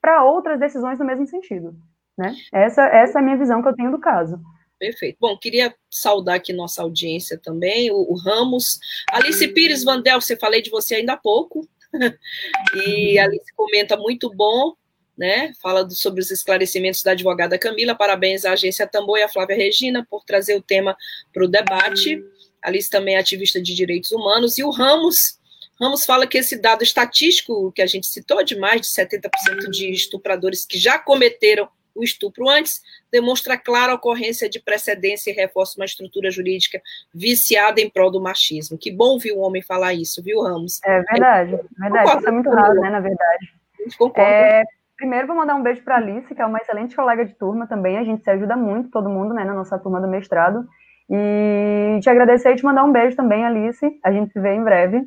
para 0.00 0.22
outras 0.22 0.60
decisões 0.60 0.98
no 0.98 1.04
mesmo 1.04 1.26
sentido. 1.26 1.74
Né? 2.16 2.32
Essa, 2.52 2.82
essa 2.86 3.18
é 3.18 3.20
a 3.20 3.24
minha 3.24 3.36
visão 3.36 3.60
que 3.60 3.68
eu 3.68 3.74
tenho 3.74 3.90
do 3.90 3.98
caso. 3.98 4.38
Perfeito. 4.78 5.16
Bom, 5.20 5.36
queria 5.36 5.74
saudar 5.90 6.36
aqui 6.36 6.52
nossa 6.52 6.82
audiência 6.82 7.40
também, 7.42 7.90
o, 7.90 7.96
o 7.96 8.14
Ramos. 8.14 8.78
Alice 9.10 9.48
Pires 9.48 9.82
Vandel, 9.82 10.20
você 10.20 10.36
falei 10.36 10.62
de 10.62 10.70
você 10.70 10.96
ainda 10.96 11.14
há 11.14 11.16
pouco. 11.16 11.66
e 12.76 13.18
Alice 13.18 13.52
comenta 13.56 13.96
muito 13.96 14.32
bom 14.32 14.74
né? 15.16 15.52
Fala 15.62 15.84
do, 15.84 15.94
sobre 15.94 16.20
os 16.20 16.30
esclarecimentos 16.30 17.02
da 17.02 17.12
advogada 17.12 17.58
Camila. 17.58 17.94
Parabéns 17.94 18.44
à 18.44 18.52
agência 18.52 18.86
Tambor 18.86 19.18
e 19.18 19.22
à 19.22 19.28
Flávia 19.28 19.56
Regina 19.56 20.06
por 20.08 20.24
trazer 20.24 20.56
o 20.56 20.62
tema 20.62 20.96
para 21.32 21.44
o 21.44 21.48
debate. 21.48 22.22
Alice 22.62 22.90
também 22.90 23.16
é 23.16 23.18
ativista 23.18 23.60
de 23.60 23.74
direitos 23.74 24.10
humanos. 24.10 24.58
E 24.58 24.64
o 24.64 24.70
Ramos, 24.70 25.38
Ramos 25.80 26.04
fala 26.04 26.26
que 26.26 26.38
esse 26.38 26.56
dado 26.60 26.82
estatístico 26.82 27.70
que 27.72 27.82
a 27.82 27.86
gente 27.86 28.06
citou, 28.06 28.42
de 28.42 28.56
mais 28.56 28.80
de 28.80 28.86
70% 28.88 29.70
de 29.70 29.90
estupradores 29.90 30.64
que 30.64 30.78
já 30.78 30.98
cometeram 30.98 31.68
o 31.94 32.02
estupro 32.02 32.48
antes, 32.48 32.82
demonstra 33.12 33.56
clara 33.56 33.94
ocorrência 33.94 34.48
de 34.48 34.58
precedência 34.58 35.30
e 35.30 35.34
reforça 35.34 35.78
uma 35.78 35.84
estrutura 35.84 36.30
jurídica 36.30 36.82
viciada 37.14 37.80
em 37.80 37.88
prol 37.88 38.10
do 38.10 38.20
machismo. 38.20 38.76
Que 38.76 38.90
bom 38.90 39.10
ouvir 39.10 39.32
um 39.32 39.40
homem 39.40 39.62
falar 39.62 39.94
isso, 39.94 40.20
viu, 40.22 40.42
Ramos? 40.42 40.80
É 40.84 41.00
verdade, 41.02 41.54
é 41.54 41.90
verdade. 41.90 42.18
Isso 42.18 42.28
é 42.28 42.32
muito 42.32 42.50
raro, 42.50 42.80
né, 42.80 42.90
na 42.90 43.00
verdade. 43.00 43.54
A 43.78 43.82
gente 43.84 43.96
concorda. 43.96 44.28
É, 44.28 44.64
Primeiro, 44.96 45.26
vou 45.26 45.36
mandar 45.36 45.56
um 45.56 45.62
beijo 45.62 45.82
para 45.82 45.96
Alice, 45.96 46.32
que 46.34 46.40
é 46.40 46.46
uma 46.46 46.58
excelente 46.58 46.94
colega 46.94 47.24
de 47.24 47.34
turma 47.34 47.66
também. 47.66 47.98
A 47.98 48.04
gente 48.04 48.22
se 48.22 48.30
ajuda 48.30 48.56
muito, 48.56 48.90
todo 48.90 49.10
mundo, 49.10 49.34
né, 49.34 49.44
na 49.44 49.54
nossa 49.54 49.78
turma 49.78 50.00
do 50.00 50.08
mestrado. 50.08 50.64
E 51.10 51.98
te 52.00 52.08
agradecer 52.08 52.52
e 52.52 52.56
te 52.56 52.64
mandar 52.64 52.84
um 52.84 52.92
beijo 52.92 53.16
também, 53.16 53.44
Alice. 53.44 53.84
A 54.04 54.12
gente 54.12 54.32
se 54.32 54.40
vê 54.40 54.54
em 54.54 54.62
breve. 54.62 55.04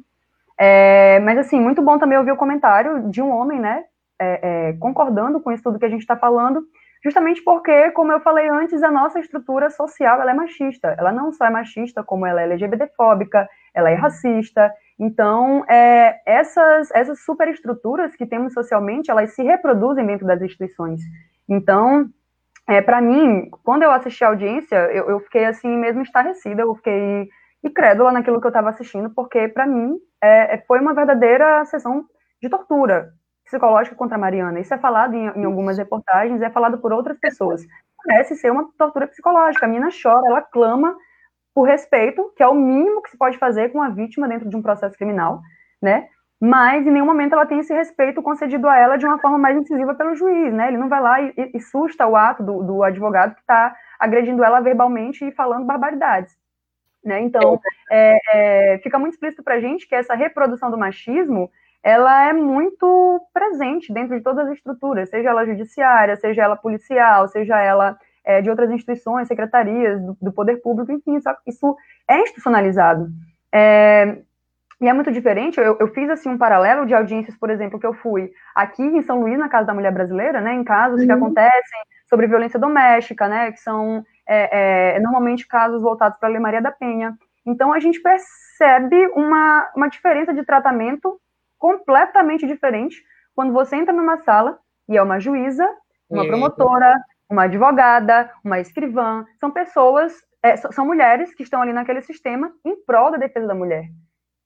É, 0.59 1.19
mas, 1.21 1.37
assim, 1.37 1.59
muito 1.59 1.81
bom 1.81 1.97
também 1.97 2.17
ouvir 2.17 2.31
o 2.31 2.37
comentário 2.37 3.09
de 3.09 3.21
um 3.21 3.29
homem, 3.29 3.59
né, 3.59 3.83
é, 4.19 4.69
é, 4.69 4.73
concordando 4.73 5.39
com 5.39 5.51
isso 5.51 5.63
tudo 5.63 5.77
que 5.77 5.85
a 5.85 5.89
gente 5.89 6.01
está 6.01 6.17
falando, 6.17 6.63
justamente 7.03 7.43
porque, 7.43 7.91
como 7.91 8.11
eu 8.11 8.19
falei 8.19 8.49
antes, 8.49 8.81
a 8.81 8.91
nossa 8.91 9.19
estrutura 9.19 9.69
social 9.69 10.19
ela 10.19 10.31
é 10.31 10.33
machista. 10.33 10.95
Ela 10.97 11.11
não 11.11 11.31
só 11.31 11.45
é 11.45 11.49
machista, 11.49 12.03
como 12.03 12.25
ela 12.25 12.41
é 12.41 12.45
LGBTfóbica, 12.45 13.47
ela 13.73 13.91
é 13.91 13.93
racista, 13.93 14.73
então, 14.99 15.63
é, 15.69 16.19
essas, 16.25 16.89
essas 16.91 17.23
superestruturas 17.23 18.15
que 18.15 18.25
temos 18.25 18.53
socialmente, 18.53 19.11
elas 19.11 19.33
se 19.33 19.43
reproduzem 19.43 20.05
dentro 20.05 20.25
das 20.25 20.41
instituições. 20.41 21.01
Então, 21.47 22.09
é, 22.67 22.81
para 22.81 22.99
mim, 22.99 23.49
quando 23.63 23.83
eu 23.83 23.91
assisti 23.91 24.23
a 24.23 24.29
audiência, 24.29 24.75
eu, 24.91 25.09
eu, 25.09 25.19
fiquei 25.21 25.45
assim 25.45 25.69
mesmo 25.77 26.01
estarrecida, 26.01 26.63
eu 26.63 26.75
fiquei 26.75 27.29
incrédula 27.63 28.11
naquilo 28.11 28.41
que 28.41 28.47
eu 28.47 28.49
estava 28.49 28.69
assistindo, 28.69 29.09
porque 29.11 29.47
para 29.47 29.65
mim 29.65 29.97
é, 30.21 30.55
é, 30.55 30.57
foi 30.67 30.79
uma 30.79 30.93
verdadeira 30.93 31.63
sessão 31.65 32.05
de 32.41 32.49
tortura 32.49 33.13
psicológica 33.45 33.95
contra 33.95 34.17
a 34.17 34.19
Mariana. 34.19 34.59
Isso 34.59 34.73
é 34.73 34.77
falado 34.77 35.13
em, 35.13 35.27
em 35.27 35.45
algumas 35.45 35.77
reportagens, 35.77 36.41
é 36.41 36.49
falado 36.49 36.79
por 36.79 36.91
outras 36.91 37.17
pessoas. 37.19 37.65
Parece 38.05 38.35
ser 38.35 38.51
uma 38.51 38.67
tortura 38.77 39.07
psicológica. 39.07 39.65
A 39.65 39.69
menina 39.69 39.89
chora, 39.89 40.27
ela 40.27 40.41
clama 40.41 40.95
por 41.57 41.63
respeito, 41.63 42.31
que 42.35 42.43
é 42.43 42.47
o 42.47 42.53
mínimo 42.53 43.01
que 43.01 43.09
se 43.09 43.17
pode 43.17 43.35
fazer 43.39 43.71
com 43.71 43.81
a 43.81 43.89
vítima 43.89 44.27
dentro 44.27 44.47
de 44.47 44.55
um 44.55 44.61
processo 44.61 44.95
criminal, 44.95 45.41
né? 45.81 46.07
Mas 46.39 46.85
em 46.85 46.91
nenhum 46.91 47.07
momento 47.07 47.33
ela 47.33 47.47
tem 47.47 47.57
esse 47.57 47.73
respeito 47.73 48.21
concedido 48.21 48.69
a 48.69 48.77
ela 48.77 48.95
de 48.95 49.07
uma 49.07 49.17
forma 49.17 49.39
mais 49.39 49.57
incisiva 49.57 49.95
pelo 49.95 50.13
juiz, 50.13 50.53
né? 50.53 50.67
Ele 50.67 50.77
não 50.77 50.87
vai 50.87 51.01
lá 51.01 51.19
e, 51.19 51.33
e 51.55 51.59
susta 51.59 52.05
o 52.05 52.15
ato 52.15 52.43
do, 52.43 52.61
do 52.61 52.83
advogado 52.83 53.33
que 53.33 53.41
está 53.41 53.75
agredindo 53.99 54.43
ela 54.43 54.59
verbalmente 54.59 55.25
e 55.25 55.31
falando 55.31 55.65
barbaridades. 55.65 56.37
Né? 57.03 57.21
Então, 57.21 57.59
é, 57.89 58.19
é, 58.33 58.77
fica 58.83 58.99
muito 58.99 59.13
explícito 59.13 59.41
para 59.41 59.55
a 59.55 59.59
gente 59.59 59.87
que 59.87 59.95
essa 59.95 60.13
reprodução 60.13 60.69
do 60.69 60.77
machismo 60.77 61.49
ela 61.81 62.29
é 62.29 62.33
muito 62.33 63.19
presente 63.33 63.91
dentro 63.91 64.15
de 64.15 64.21
todas 64.21 64.45
as 64.45 64.53
estruturas, 64.57 65.09
seja 65.09 65.29
ela 65.31 65.43
judiciária, 65.43 66.17
seja 66.17 66.43
ela 66.43 66.55
policial, 66.55 67.27
seja 67.27 67.59
ela 67.59 67.97
é, 68.27 68.41
de 68.41 68.49
outras 68.49 68.69
instituições, 68.69 69.29
secretarias 69.29 70.01
do, 70.01 70.17
do, 70.21 70.33
poder 70.33 70.57
público, 70.57 70.91
enfim, 70.91 71.15
isso, 71.15 71.29
isso 71.47 71.77
é 72.05 72.21
institucionalizado. 72.21 73.07
É, 73.53 74.17
e 74.81 74.87
é 74.87 74.93
muito 74.93 75.11
diferente, 75.11 75.59
eu, 75.59 75.77
eu, 75.79 75.87
fiz 75.87 76.09
assim 76.09 76.29
um 76.29 76.37
paralelo 76.37 76.85
de 76.85 76.93
audiências, 76.93 77.35
por 77.37 77.49
exemplo, 77.49 77.79
que 77.79 77.87
eu 77.87 77.93
fui 77.93 78.29
aqui 78.53 78.83
em 78.83 79.01
São 79.01 79.21
Luís, 79.21 79.39
na 79.39 79.47
Casa 79.47 79.67
da 79.67 79.73
Mulher 79.73 79.93
Brasileira, 79.93 80.41
né, 80.41 80.53
em 80.53 80.63
casos 80.63 80.99
uhum. 80.99 81.07
que 81.07 81.11
acontecem 81.11 81.79
sobre 82.09 82.27
violência 82.27 82.59
doméstica, 82.59 83.29
né, 83.29 83.51
que 83.53 83.59
são 83.61 84.03
é, 84.27 84.95
é, 84.95 84.99
normalmente 84.99 85.47
casos 85.47 85.81
voltados 85.81 86.19
para 86.19 86.27
a 86.27 86.31
Lei 86.31 86.41
Maria 86.41 86.61
da 86.61 86.71
Penha. 86.71 87.17
Então 87.45 87.71
a 87.71 87.79
gente 87.79 88.01
percebe 88.01 89.07
uma, 89.15 89.71
uma 89.73 89.87
diferença 89.87 90.33
de 90.33 90.43
tratamento 90.43 91.17
completamente 91.57 92.45
diferente 92.45 93.01
quando 93.33 93.53
você 93.53 93.77
entra 93.77 93.93
numa 93.93 94.17
sala 94.17 94.59
e 94.87 94.97
é 94.97 95.01
uma 95.01 95.17
juíza, 95.17 95.65
uma 96.09 96.25
promotora, 96.25 96.93
uma 97.29 97.43
advogada, 97.43 98.31
uma 98.43 98.59
escrivã, 98.59 99.25
são 99.39 99.51
pessoas, 99.51 100.13
é, 100.41 100.55
são 100.57 100.85
mulheres 100.85 101.33
que 101.33 101.43
estão 101.43 101.61
ali 101.61 101.73
naquele 101.73 102.01
sistema 102.01 102.51
em 102.65 102.75
prol 102.85 103.11
da 103.11 103.17
defesa 103.17 103.47
da 103.47 103.55
mulher. 103.55 103.85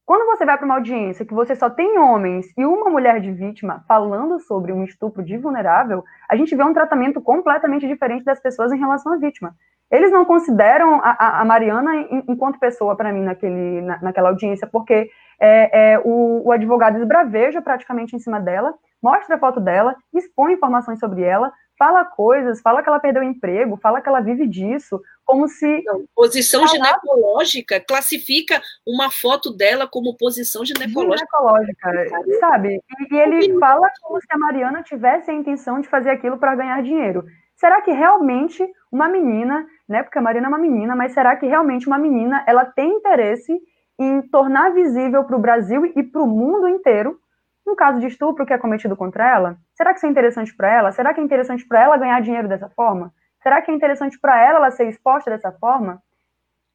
Quando 0.05 0.25
você 0.25 0.45
vai 0.45 0.57
para 0.57 0.65
uma 0.65 0.75
audiência 0.75 1.25
que 1.25 1.33
você 1.33 1.55
só 1.55 1.69
tem 1.69 1.97
homens 1.97 2.51
e 2.57 2.65
uma 2.65 2.89
mulher 2.89 3.21
de 3.21 3.31
vítima 3.31 3.85
falando 3.87 4.39
sobre 4.39 4.73
um 4.73 4.83
estupro 4.83 5.23
de 5.23 5.37
vulnerável, 5.37 6.03
a 6.27 6.35
gente 6.35 6.55
vê 6.55 6.63
um 6.63 6.73
tratamento 6.73 7.21
completamente 7.21 7.87
diferente 7.87 8.25
das 8.25 8.39
pessoas 8.39 8.73
em 8.73 8.79
relação 8.79 9.13
à 9.13 9.17
vítima. 9.17 9.55
Eles 9.89 10.11
não 10.11 10.25
consideram 10.25 10.99
a, 11.03 11.41
a 11.41 11.45
Mariana 11.45 11.91
enquanto 12.27 12.59
pessoa 12.59 12.95
para 12.95 13.13
mim 13.13 13.23
naquele, 13.23 13.81
na, 13.81 14.01
naquela 14.01 14.29
audiência, 14.29 14.67
porque 14.67 15.09
é, 15.39 15.93
é, 15.93 15.99
o, 15.99 16.47
o 16.47 16.51
advogado 16.51 16.97
esbraveja 16.97 17.61
praticamente 17.61 18.15
em 18.15 18.19
cima 18.19 18.39
dela, 18.39 18.73
mostra 19.01 19.35
a 19.35 19.39
foto 19.39 19.59
dela, 19.59 19.95
expõe 20.13 20.53
informações 20.53 20.99
sobre 20.99 21.23
ela, 21.23 21.51
fala 21.81 22.05
coisas, 22.05 22.61
fala 22.61 22.83
que 22.83 22.89
ela 22.89 22.99
perdeu 22.99 23.23
o 23.23 23.25
emprego, 23.25 23.75
fala 23.75 23.99
que 23.99 24.07
ela 24.07 24.21
vive 24.21 24.45
disso, 24.45 25.01
como 25.25 25.47
se. 25.47 25.83
Não, 25.83 26.05
posição 26.15 26.67
ginecológica 26.67 27.79
classifica 27.79 28.61
uma 28.85 29.09
foto 29.09 29.51
dela 29.51 29.87
como 29.87 30.15
posição 30.15 30.63
ginecológica. 30.63 31.25
Ginecológica, 31.25 32.39
sabe? 32.39 32.79
E, 32.99 33.15
e 33.15 33.17
ele 33.17 33.57
fala 33.57 33.89
como 33.99 34.21
se 34.21 34.27
a 34.29 34.37
Mariana 34.37 34.83
tivesse 34.83 35.31
a 35.31 35.33
intenção 35.33 35.81
de 35.81 35.89
fazer 35.89 36.11
aquilo 36.11 36.37
para 36.37 36.53
ganhar 36.53 36.83
dinheiro. 36.83 37.25
Será 37.55 37.81
que 37.81 37.91
realmente 37.91 38.63
uma 38.91 39.07
menina, 39.07 39.65
né? 39.89 40.03
Porque 40.03 40.19
a 40.19 40.21
Mariana 40.21 40.45
é 40.45 40.49
uma 40.49 40.59
menina, 40.59 40.95
mas 40.95 41.13
será 41.13 41.35
que 41.35 41.47
realmente 41.47 41.87
uma 41.87 41.97
menina 41.97 42.43
ela 42.45 42.63
tem 42.63 42.91
interesse 42.91 43.59
em 43.99 44.21
tornar 44.21 44.69
visível 44.75 45.23
para 45.23 45.35
o 45.35 45.41
Brasil 45.41 45.91
e 45.95 46.03
para 46.03 46.21
o 46.21 46.27
mundo 46.27 46.67
inteiro 46.67 47.19
um 47.65 47.75
caso 47.75 47.99
de 47.99 48.07
estupro 48.07 48.45
que 48.45 48.53
é 48.53 48.57
cometido 48.57 48.95
contra 48.95 49.27
ela, 49.27 49.57
será 49.75 49.91
que 49.91 49.97
isso 49.97 50.05
é 50.05 50.09
interessante 50.09 50.55
para 50.55 50.71
ela? 50.71 50.91
Será 50.91 51.13
que 51.13 51.21
é 51.21 51.23
interessante 51.23 51.65
para 51.67 51.81
ela 51.81 51.97
ganhar 51.97 52.21
dinheiro 52.21 52.47
dessa 52.47 52.69
forma? 52.69 53.13
Será 53.41 53.61
que 53.61 53.71
é 53.71 53.73
interessante 53.73 54.19
para 54.19 54.39
ela, 54.39 54.57
ela 54.57 54.71
ser 54.71 54.87
exposta 54.87 55.29
dessa 55.31 55.51
forma? 55.51 56.01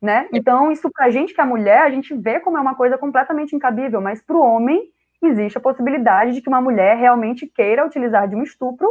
Né? 0.01 0.29
Então, 0.33 0.71
isso 0.71 0.91
para 0.91 1.07
a 1.07 1.11
gente 1.11 1.35
que 1.35 1.41
é 1.41 1.45
mulher, 1.45 1.83
a 1.83 1.91
gente 1.91 2.15
vê 2.15 2.39
como 2.39 2.59
é 2.59 2.61
uma 2.61 2.75
coisa 2.75 2.99
completamente 2.99 3.57
incabível, 3.57 4.01
mas 4.01 4.21
para 4.21 4.37
o 4.37 4.41
homem 4.41 4.91
existe 5.23 5.57
a 5.57 5.61
possibilidade 5.61 6.33
de 6.33 6.43
que 6.43 6.49
uma 6.49 6.61
mulher 6.61 6.97
realmente 6.97 7.47
queira 7.47 7.85
utilizar 7.85 8.29
de 8.29 8.37
um 8.37 8.43
estupro 8.43 8.89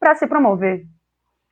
para 0.00 0.14
se 0.16 0.26
promover, 0.26 0.84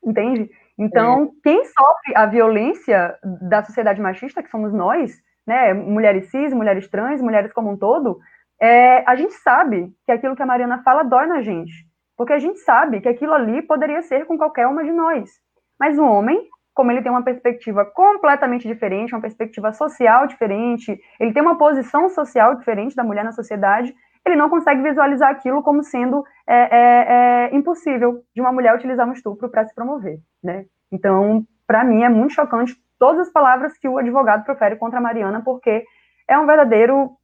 entende? 0.04 0.50
Então, 0.76 1.24
é. 1.24 1.28
quem 1.44 1.64
sofre 1.64 2.16
a 2.16 2.26
violência 2.26 3.16
da 3.22 3.62
sociedade 3.62 4.00
machista, 4.00 4.42
que 4.42 4.50
somos 4.50 4.72
nós, 4.72 5.12
né, 5.46 5.72
mulheres 5.72 6.30
cis, 6.30 6.52
mulheres 6.52 6.88
trans, 6.88 7.22
mulheres 7.22 7.52
como 7.52 7.70
um 7.70 7.76
todo, 7.76 8.18
é, 8.60 9.02
a 9.08 9.16
gente 9.16 9.32
sabe 9.34 9.90
que 10.04 10.12
aquilo 10.12 10.36
que 10.36 10.42
a 10.42 10.46
Mariana 10.46 10.82
fala 10.82 11.02
dói 11.02 11.26
na 11.26 11.40
gente, 11.40 11.72
porque 12.16 12.32
a 12.32 12.38
gente 12.38 12.58
sabe 12.58 13.00
que 13.00 13.08
aquilo 13.08 13.32
ali 13.32 13.62
poderia 13.62 14.02
ser 14.02 14.26
com 14.26 14.36
qualquer 14.36 14.66
uma 14.66 14.84
de 14.84 14.92
nós. 14.92 15.30
Mas 15.78 15.98
o 15.98 16.04
homem, 16.04 16.46
como 16.74 16.92
ele 16.92 17.00
tem 17.00 17.10
uma 17.10 17.24
perspectiva 17.24 17.86
completamente 17.86 18.68
diferente, 18.68 19.14
uma 19.14 19.20
perspectiva 19.22 19.72
social 19.72 20.26
diferente, 20.26 21.00
ele 21.18 21.32
tem 21.32 21.42
uma 21.42 21.56
posição 21.56 22.10
social 22.10 22.54
diferente 22.56 22.94
da 22.94 23.02
mulher 23.02 23.24
na 23.24 23.32
sociedade, 23.32 23.94
ele 24.26 24.36
não 24.36 24.50
consegue 24.50 24.82
visualizar 24.82 25.30
aquilo 25.30 25.62
como 25.62 25.82
sendo 25.82 26.22
é, 26.46 26.54
é, 26.54 27.48
é 27.52 27.56
impossível 27.56 28.22
de 28.34 28.42
uma 28.42 28.52
mulher 28.52 28.74
utilizar 28.74 29.08
um 29.08 29.12
estupro 29.12 29.48
para 29.48 29.66
se 29.66 29.74
promover, 29.74 30.18
né? 30.42 30.66
Então, 30.92 31.46
para 31.66 31.82
mim, 31.82 32.02
é 32.02 32.08
muito 32.10 32.34
chocante 32.34 32.76
todas 32.98 33.28
as 33.28 33.32
palavras 33.32 33.78
que 33.78 33.88
o 33.88 33.96
advogado 33.96 34.44
profere 34.44 34.76
contra 34.76 34.98
a 34.98 35.02
Mariana, 35.02 35.40
porque 35.42 35.84
é 36.28 36.38
um 36.38 36.44
verdadeiro 36.44 37.16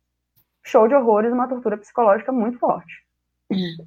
show 0.66 0.87
de 0.88 0.94
horrores, 0.94 1.33
uma 1.33 1.48
tortura 1.48 1.76
psicológica 1.76 2.33
muito 2.33 2.59
forte. 2.59 2.92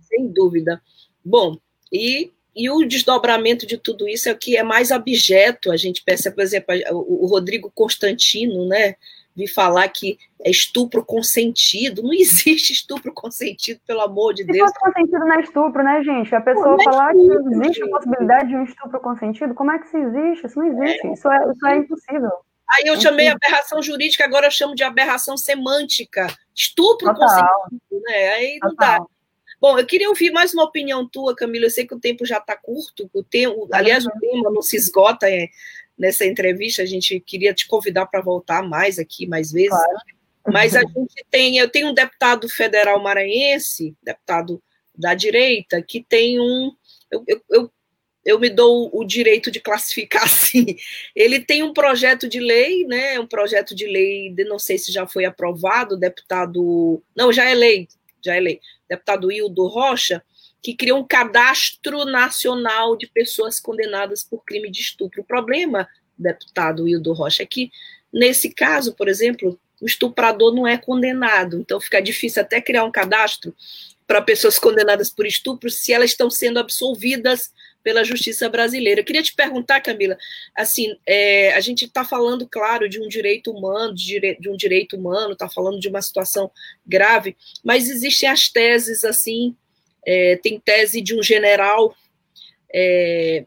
Sem 0.01 0.31
dúvida. 0.31 0.81
Bom, 1.23 1.57
e, 1.91 2.31
e 2.55 2.69
o 2.69 2.85
desdobramento 2.85 3.67
de 3.67 3.77
tudo 3.77 4.07
isso 4.07 4.29
é 4.29 4.31
o 4.31 4.37
que 4.37 4.57
é 4.57 4.63
mais 4.63 4.91
abjeto. 4.91 5.71
A 5.71 5.77
gente 5.77 6.03
percebe, 6.03 6.35
por 6.35 6.41
exemplo, 6.41 6.73
o, 6.91 7.27
Rodrigo 7.27 7.71
Constantino, 7.73 8.67
né? 8.67 8.95
Vi 9.35 9.47
falar 9.47 9.87
que 9.89 10.17
é 10.41 10.49
estupro 10.49 11.03
consentido. 11.03 12.01
Não 12.01 12.13
existe 12.15 12.71
estupro 12.71 13.13
consentido, 13.13 13.79
pelo 13.85 14.01
amor 14.01 14.33
de 14.33 14.43
Se 14.43 14.51
Deus. 14.51 14.71
Se 14.71 14.79
consentido 14.79 15.19
não 15.19 15.33
é 15.33 15.41
estupro, 15.41 15.83
né, 15.83 16.03
gente? 16.03 16.33
A 16.33 16.41
pessoa 16.41 16.77
é 16.79 16.83
falar 16.83 17.13
que 17.13 17.53
existe 17.53 17.83
a 17.83 17.89
possibilidade 17.89 18.49
de 18.49 18.55
um 18.55 18.63
estupro 18.63 18.99
consentido, 19.01 19.53
como 19.53 19.71
é 19.71 19.79
que 19.79 19.85
isso 19.87 19.97
existe? 19.97 20.47
Isso 20.47 20.59
não 20.59 20.67
existe. 20.67 21.07
É. 21.07 21.13
Isso, 21.13 21.29
é, 21.29 21.51
isso 21.51 21.67
é 21.67 21.77
impossível. 21.77 22.31
Aí 22.71 22.83
eu 22.85 22.99
chamei 23.01 23.27
aberração 23.27 23.81
jurídica, 23.81 24.23
agora 24.23 24.47
eu 24.47 24.51
chamo 24.51 24.75
de 24.75 24.83
aberração 24.83 25.35
semântica. 25.35 26.27
Estupro 26.55 27.13
consentido, 27.15 28.01
né? 28.07 28.29
Aí 28.29 28.59
não 28.61 28.69
Total. 28.71 28.99
dá. 28.99 29.05
Bom, 29.59 29.77
eu 29.77 29.85
queria 29.85 30.07
ouvir 30.07 30.31
mais 30.31 30.53
uma 30.53 30.63
opinião 30.63 31.07
tua, 31.07 31.35
Camila. 31.35 31.65
Eu 31.65 31.71
sei 31.71 31.85
que 31.85 31.93
o 31.93 31.99
tempo 31.99 32.25
já 32.25 32.37
está 32.37 32.55
curto, 32.55 33.09
o 33.13 33.23
tempo, 33.23 33.67
aliás, 33.73 34.05
o 34.05 34.11
tema 34.11 34.49
não 34.51 34.61
se 34.61 34.77
esgota 34.77 35.29
é, 35.29 35.49
nessa 35.97 36.25
entrevista. 36.25 36.81
A 36.81 36.85
gente 36.85 37.19
queria 37.19 37.53
te 37.53 37.67
convidar 37.67 38.05
para 38.05 38.21
voltar 38.21 38.63
mais 38.63 38.97
aqui, 38.97 39.27
mais 39.27 39.51
vezes. 39.51 39.69
Claro. 39.69 39.97
Mas 40.47 40.75
a 40.75 40.81
gente 40.87 41.25
tem, 41.29 41.57
eu 41.57 41.69
tenho 41.69 41.89
um 41.89 41.93
deputado 41.93 42.47
federal 42.47 43.01
maranhense, 43.01 43.95
deputado 44.01 44.61
da 44.95 45.13
direita, 45.13 45.81
que 45.81 46.03
tem 46.03 46.39
um. 46.39 46.71
Eu, 47.11 47.23
eu, 47.27 47.41
eu, 47.49 47.71
eu 48.29 48.39
me 48.39 48.49
dou 48.49 48.89
o 48.93 49.03
direito 49.03 49.49
de 49.51 49.59
classificar 49.59 50.23
assim. 50.25 50.75
Ele 51.15 51.39
tem 51.39 51.63
um 51.63 51.73
projeto 51.73 52.27
de 52.27 52.39
lei, 52.39 52.85
né? 52.85 53.19
Um 53.19 53.27
projeto 53.27 53.75
de 53.75 53.85
lei, 53.85 54.29
de, 54.31 54.43
não 54.43 54.59
sei 54.59 54.77
se 54.77 54.91
já 54.91 55.07
foi 55.07 55.25
aprovado, 55.25 55.97
deputado. 55.97 57.01
Não, 57.15 57.31
já 57.31 57.49
é 57.49 57.53
lei, 57.53 57.87
já 58.23 58.35
é 58.35 58.39
lei 58.39 58.59
deputado 58.89 59.31
Hildo 59.31 59.67
Rocha, 59.67 60.23
que 60.61 60.75
criou 60.75 60.99
um 60.99 61.07
cadastro 61.07 62.03
nacional 62.05 62.97
de 62.97 63.07
pessoas 63.07 63.59
condenadas 63.59 64.23
por 64.23 64.43
crime 64.43 64.69
de 64.69 64.81
estupro. 64.81 65.21
O 65.21 65.25
problema, 65.25 65.87
deputado 66.17 66.87
Hildo 66.87 67.13
Rocha, 67.13 67.43
é 67.43 67.45
que, 67.45 67.71
nesse 68.11 68.49
caso, 68.49 68.95
por 68.95 69.07
exemplo, 69.07 69.57
o 69.79 69.85
estuprador 69.85 70.53
não 70.53 70.67
é 70.67 70.77
condenado, 70.77 71.61
então 71.61 71.79
fica 71.79 72.01
difícil 72.01 72.41
até 72.41 72.59
criar 72.59 72.83
um 72.83 72.91
cadastro 72.91 73.55
para 74.05 74.21
pessoas 74.21 74.57
condenadas 74.57 75.09
por 75.09 75.25
estupro 75.25 75.69
se 75.69 75.93
elas 75.93 76.09
estão 76.09 76.29
sendo 76.29 76.59
absolvidas 76.59 77.53
pela 77.83 78.03
justiça 78.03 78.49
brasileira. 78.49 79.01
Eu 79.01 79.05
queria 79.05 79.23
te 79.23 79.33
perguntar, 79.33 79.81
Camila, 79.81 80.17
assim, 80.55 80.97
é, 81.05 81.53
a 81.53 81.59
gente 81.59 81.85
está 81.85 82.03
falando, 82.03 82.47
claro, 82.47 82.89
de 82.89 83.01
um 83.01 83.07
direito 83.07 83.51
humano, 83.51 83.93
de, 83.95 84.37
de 84.39 84.49
um 84.49 84.55
direito 84.55 84.97
humano, 84.97 85.33
está 85.33 85.49
falando 85.49 85.79
de 85.79 85.87
uma 85.87 86.01
situação 86.01 86.51
grave, 86.85 87.35
mas 87.63 87.89
existem 87.89 88.29
as 88.29 88.49
teses, 88.49 89.03
assim, 89.03 89.55
é, 90.05 90.37
tem 90.37 90.59
tese 90.59 91.01
de 91.01 91.17
um 91.17 91.23
general 91.23 91.95
é, 92.73 93.45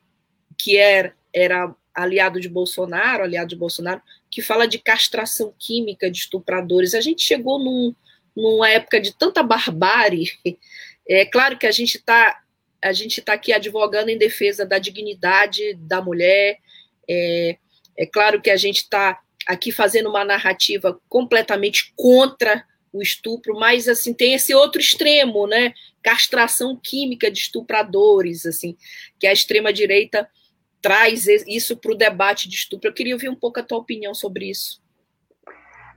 que 0.58 0.76
era, 0.76 1.14
era 1.32 1.74
aliado 1.94 2.40
de 2.40 2.48
Bolsonaro, 2.48 3.22
aliado 3.22 3.50
de 3.50 3.56
Bolsonaro, 3.56 4.00
que 4.30 4.40
fala 4.40 4.66
de 4.66 4.78
castração 4.78 5.54
química 5.58 6.10
de 6.10 6.18
estupradores. 6.18 6.94
A 6.94 7.00
gente 7.00 7.22
chegou 7.22 7.58
num, 7.58 7.94
numa 8.34 8.68
época 8.68 9.00
de 9.00 9.16
tanta 9.16 9.42
barbárie. 9.42 10.30
É 11.04 11.26
claro 11.26 11.58
que 11.58 11.66
a 11.66 11.72
gente 11.72 11.96
está 11.96 12.41
a 12.82 12.92
gente 12.92 13.20
está 13.20 13.34
aqui 13.34 13.52
advogando 13.52 14.10
em 14.10 14.18
defesa 14.18 14.66
da 14.66 14.78
dignidade 14.78 15.74
da 15.74 16.02
mulher. 16.02 16.58
É, 17.08 17.56
é 17.96 18.06
claro 18.06 18.40
que 18.40 18.50
a 18.50 18.56
gente 18.56 18.78
está 18.78 19.20
aqui 19.46 19.70
fazendo 19.70 20.08
uma 20.08 20.24
narrativa 20.24 21.00
completamente 21.08 21.92
contra 21.96 22.64
o 22.92 23.00
estupro, 23.00 23.58
mas 23.58 23.88
assim 23.88 24.12
tem 24.12 24.34
esse 24.34 24.54
outro 24.54 24.80
extremo, 24.80 25.46
né? 25.46 25.72
Castração 26.02 26.78
química 26.80 27.30
de 27.30 27.38
estupradores, 27.38 28.44
assim, 28.44 28.76
que 29.18 29.26
a 29.26 29.32
extrema 29.32 29.72
direita 29.72 30.28
traz 30.82 31.26
isso 31.26 31.76
para 31.76 31.92
o 31.92 31.96
debate 31.96 32.48
de 32.48 32.56
estupro. 32.56 32.90
Eu 32.90 32.94
queria 32.94 33.14
ouvir 33.14 33.28
um 33.28 33.36
pouco 33.36 33.60
a 33.60 33.62
tua 33.62 33.78
opinião 33.78 34.14
sobre 34.14 34.50
isso. 34.50 34.82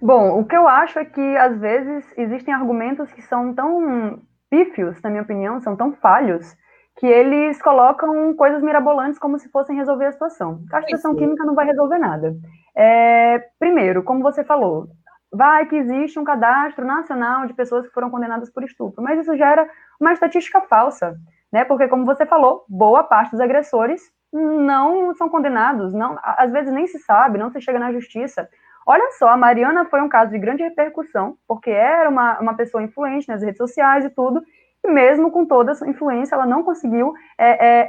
Bom, 0.02 0.40
o 0.40 0.46
que 0.46 0.56
eu 0.56 0.68
acho 0.68 1.00
é 1.00 1.06
que, 1.06 1.20
às 1.38 1.60
vezes, 1.60 2.06
existem 2.18 2.54
argumentos 2.54 3.12
que 3.12 3.22
são 3.24 3.54
tão 3.54 4.22
pífios, 4.50 5.02
na 5.02 5.10
minha 5.10 5.24
opinião, 5.24 5.60
são 5.60 5.76
tão 5.76 5.94
falhos, 5.94 6.56
que 6.98 7.06
eles 7.06 7.62
colocam 7.62 8.34
coisas 8.36 8.62
mirabolantes 8.62 9.20
como 9.20 9.38
se 9.38 9.50
fossem 9.50 9.76
resolver 9.76 10.06
a 10.06 10.12
situação. 10.12 10.64
Castração 10.70 11.16
química 11.16 11.44
não 11.44 11.54
vai 11.54 11.66
resolver 11.66 11.98
nada. 11.98 12.36
É, 12.76 13.44
primeiro, 13.60 14.04
como 14.04 14.24
você 14.24 14.44
falou, 14.44 14.88
vai 15.32 15.66
que 15.66 15.76
existe 15.76 16.18
um 16.18 16.24
cadastro 16.24 16.86
nacional 16.86 17.46
de 17.46 17.54
pessoas 17.54 17.86
que 17.86 17.94
foram 17.94 18.10
condenadas 18.10 18.50
por 18.50 18.64
estupro, 18.64 19.04
mas 19.04 19.20
isso 19.20 19.36
gera 19.36 19.70
uma 20.00 20.14
estatística 20.14 20.62
falsa, 20.62 21.16
né? 21.52 21.66
Porque, 21.66 21.88
como 21.88 22.06
você 22.06 22.26
falou, 22.26 22.64
boa 22.70 23.04
parte 23.04 23.32
dos 23.32 23.42
agressores 23.42 24.02
não 24.32 25.14
são 25.16 25.30
condenados, 25.30 25.94
não, 25.94 26.18
às 26.22 26.52
vezes 26.52 26.74
nem 26.74 26.88
se 26.88 27.00
sabe, 27.00 27.38
não 27.38 27.52
se 27.52 27.62
chega 27.62 27.80
na 27.80 27.92
justiça. 27.92 28.50
Olha 28.88 29.12
só, 29.18 29.30
a 29.30 29.38
Mariana 29.38 29.86
foi 29.86 30.02
um 30.02 30.10
caso 30.10 30.32
de 30.32 30.40
grande 30.40 30.64
repercussão, 30.64 31.38
porque 31.48 31.72
era 31.72 32.10
uma, 32.10 32.40
uma 32.40 32.56
pessoa 32.56 32.84
influente 32.84 33.28
nas 33.28 33.42
redes 33.42 33.58
sociais 33.58 34.06
e 34.06 34.10
tudo, 34.10 34.42
e 34.86 34.92
mesmo 34.92 35.32
com 35.32 35.46
toda 35.46 35.72
essa 35.72 35.88
influência, 35.88 36.36
ela 36.36 36.46
não 36.46 36.64
conseguiu 36.64 37.14
é, 37.38 37.50
é, 37.50 37.88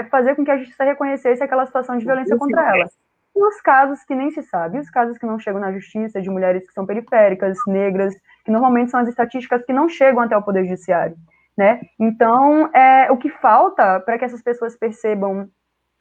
é, 0.00 0.04
fazer 0.04 0.34
com 0.34 0.44
que 0.44 0.50
a 0.50 0.56
justiça 0.56 0.84
reconhecesse 0.84 1.42
aquela 1.42 1.66
situação 1.66 1.96
de 1.98 2.04
violência 2.04 2.36
contra 2.36 2.76
ela. 2.76 2.88
E 3.36 3.44
os 3.44 3.60
casos 3.60 4.02
que 4.04 4.14
nem 4.14 4.30
se 4.30 4.42
sabe, 4.42 4.78
os 4.78 4.90
casos 4.90 5.18
que 5.18 5.26
não 5.26 5.38
chegam 5.38 5.60
na 5.60 5.72
justiça, 5.72 6.20
de 6.20 6.30
mulheres 6.30 6.66
que 6.66 6.72
são 6.72 6.86
periféricas, 6.86 7.58
negras, 7.66 8.14
que 8.44 8.50
normalmente 8.50 8.90
são 8.90 9.00
as 9.00 9.08
estatísticas 9.08 9.64
que 9.64 9.72
não 9.72 9.88
chegam 9.88 10.22
até 10.22 10.36
o 10.36 10.42
Poder 10.42 10.64
Judiciário. 10.64 11.16
Né? 11.56 11.80
Então, 12.00 12.68
é, 12.74 13.10
o 13.10 13.16
que 13.16 13.28
falta 13.28 14.00
para 14.00 14.16
que 14.18 14.24
essas 14.24 14.42
pessoas 14.42 14.76
percebam 14.76 15.48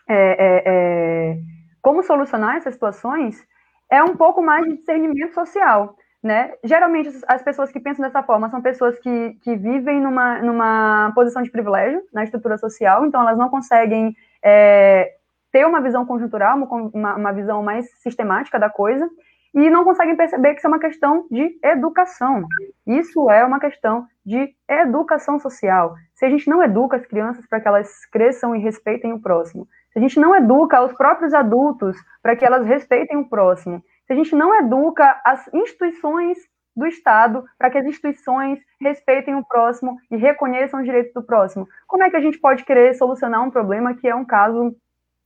é, 0.08 0.62
é, 0.66 1.38
como 1.82 2.04
solucionar 2.04 2.58
essas 2.58 2.74
situações 2.74 3.44
é 3.90 4.02
um 4.04 4.16
pouco 4.16 4.42
mais 4.42 4.66
de 4.66 4.78
discernimento 4.78 5.34
social, 5.34 5.96
né? 6.24 6.54
Geralmente, 6.64 7.10
as 7.28 7.42
pessoas 7.42 7.72
que 7.72 7.80
pensam 7.80 8.06
dessa 8.06 8.24
forma 8.24 8.50
são 8.50 8.62
pessoas 8.62 8.98
que, 9.00 9.38
que 9.42 9.56
vivem 9.56 10.02
numa, 10.02 10.40
numa 10.42 11.12
posição 11.14 11.42
de 11.42 11.52
privilégio 11.52 12.02
na 12.14 12.24
estrutura 12.24 12.58
social, 12.58 13.06
então 13.06 13.22
elas 13.22 13.38
não 13.38 13.50
conseguem 13.50 14.16
é, 14.44 15.14
ter 15.52 15.66
uma 15.66 15.82
visão 15.82 16.06
conjuntural, 16.06 16.58
uma, 16.94 17.16
uma 17.16 17.32
visão 17.32 17.64
mais 17.64 17.90
sistemática 18.02 18.60
da 18.60 18.70
coisa, 18.70 19.10
e 19.54 19.70
não 19.70 19.84
conseguem 19.84 20.16
perceber 20.16 20.54
que 20.54 20.60
isso 20.60 20.68
é 20.68 20.70
uma 20.70 20.80
questão 20.80 21.26
de 21.32 21.58
educação. 21.64 22.46
Isso 22.86 23.30
é 23.32 23.44
uma 23.44 23.60
questão 23.60 24.06
de 24.26 24.54
educação 24.68 25.40
social. 25.40 25.96
Se 26.14 26.26
a 26.26 26.30
gente 26.30 26.50
não 26.50 26.62
educa 26.62 26.98
as 26.98 27.06
crianças 27.06 27.46
para 27.48 27.60
que 27.60 27.68
elas 27.68 28.06
cresçam 28.12 28.56
e 28.56 28.60
respeitem 28.60 29.14
o 29.14 29.20
próximo, 29.20 29.68
se 29.92 29.98
a 29.98 30.02
gente 30.02 30.20
não 30.20 30.36
educa 30.36 30.84
os 30.84 30.94
próprios 30.94 31.34
adultos 31.34 31.98
para 32.22 32.36
que 32.36 32.46
elas 32.46 32.68
respeitem 32.68 33.18
o 33.18 33.28
próximo, 33.28 33.82
se 34.08 34.14
a 34.14 34.16
gente 34.16 34.34
não 34.36 34.56
educa 34.56 35.20
as 35.24 35.54
instituições 35.54 36.38
do 36.76 36.86
Estado 36.86 37.44
para 37.58 37.70
que 37.70 37.78
as 37.78 37.86
instituições 37.86 38.60
respeitem 38.80 39.36
o 39.36 39.44
próximo 39.44 39.98
e 40.10 40.16
reconheçam 40.16 40.80
os 40.80 40.86
direitos 40.86 41.14
do 41.14 41.24
próximo, 41.24 41.68
como 41.88 42.04
é 42.04 42.10
que 42.10 42.16
a 42.16 42.22
gente 42.22 42.40
pode 42.40 42.64
querer 42.64 42.94
solucionar 42.94 43.44
um 43.44 43.52
problema 43.52 43.96
que 43.96 44.08
é 44.08 44.16
um 44.16 44.24
caso 44.24 44.76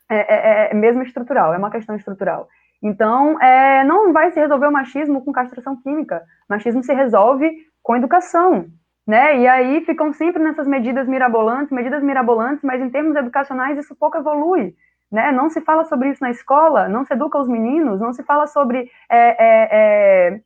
é, 0.09 0.15
é, 0.15 0.35
é, 0.35 0.71
é 0.71 0.73
mesmo 0.73 1.03
estrutural, 1.03 1.53
é 1.53 1.57
uma 1.57 1.69
questão 1.69 1.95
estrutural? 1.95 2.47
Então, 2.81 3.39
é, 3.39 3.83
não 3.83 4.11
vai 4.11 4.31
se 4.31 4.39
resolver 4.39 4.67
o 4.67 4.71
machismo 4.71 5.23
com 5.23 5.31
castração 5.31 5.79
química. 5.81 6.23
O 6.49 6.53
machismo 6.53 6.83
se 6.83 6.93
resolve 6.93 7.51
com 7.83 7.95
educação, 7.95 8.65
né? 9.05 9.37
E 9.39 9.47
aí 9.47 9.81
ficam 9.85 10.11
sempre 10.13 10.41
nessas 10.41 10.67
medidas 10.67 11.07
mirabolantes, 11.07 11.71
medidas 11.71 12.01
mirabolantes, 12.01 12.63
mas 12.63 12.81
em 12.81 12.89
termos 12.89 13.15
educacionais 13.15 13.77
isso 13.77 13.95
pouco 13.95 14.17
evolui, 14.17 14.73
né? 15.11 15.31
Não 15.31 15.49
se 15.49 15.59
fala 15.61 15.83
sobre 15.85 16.09
isso 16.09 16.23
na 16.23 16.31
escola, 16.31 16.87
não 16.87 17.03
se 17.03 17.13
educa 17.13 17.37
os 17.37 17.47
meninos, 17.47 17.99
não 17.99 18.13
se 18.13 18.23
fala 18.23 18.47
sobre 18.47 18.89
é, 19.09 19.19
é, 19.19 19.69
é, 19.71 20.41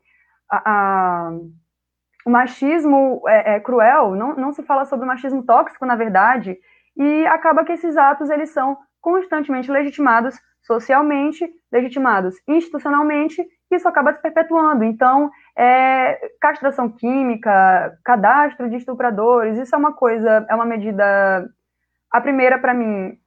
a, 0.50 0.62
a, 0.66 1.32
o 2.26 2.30
machismo 2.30 3.22
é, 3.28 3.56
é, 3.56 3.60
cruel, 3.60 4.16
não, 4.16 4.36
não 4.36 4.52
se 4.52 4.64
fala 4.64 4.86
sobre 4.86 5.06
o 5.06 5.08
machismo 5.08 5.44
tóxico, 5.44 5.86
na 5.86 5.96
verdade, 5.96 6.58
e 6.98 7.26
acaba 7.28 7.64
que 7.64 7.74
esses 7.74 7.96
atos 7.96 8.30
eles 8.30 8.50
são 8.50 8.78
constantemente 9.00 9.70
legitimados 9.70 10.36
socialmente, 10.64 11.48
legitimados 11.72 12.36
institucionalmente, 12.48 13.40
e 13.72 13.76
isso 13.76 13.88
acaba 13.88 14.14
se 14.14 14.22
perpetuando. 14.22 14.84
Então, 14.84 15.30
é, 15.56 16.32
castração 16.42 16.90
química, 16.90 17.98
cadastro 18.04 18.68
de 18.68 18.78
estupradores, 18.78 19.60
isso 19.60 19.76
é 19.76 19.78
uma 19.78 19.94
coisa, 19.94 20.46
é 20.50 20.56
uma 20.56 20.66
medida. 20.66 21.48
A 22.12 22.22
primeira, 22.22 22.58
para 22.58 22.74
mim, 22.74 23.20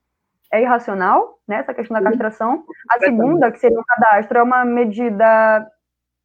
é 0.51 0.61
irracional, 0.61 1.39
né, 1.47 1.57
essa 1.57 1.73
questão 1.73 2.01
da 2.01 2.09
castração. 2.09 2.63
A 2.89 2.99
segunda, 2.99 3.51
que 3.51 3.59
seria 3.59 3.79
um 3.79 3.83
cadastro, 3.83 4.39
é 4.39 4.43
uma 4.43 4.65
medida 4.65 5.67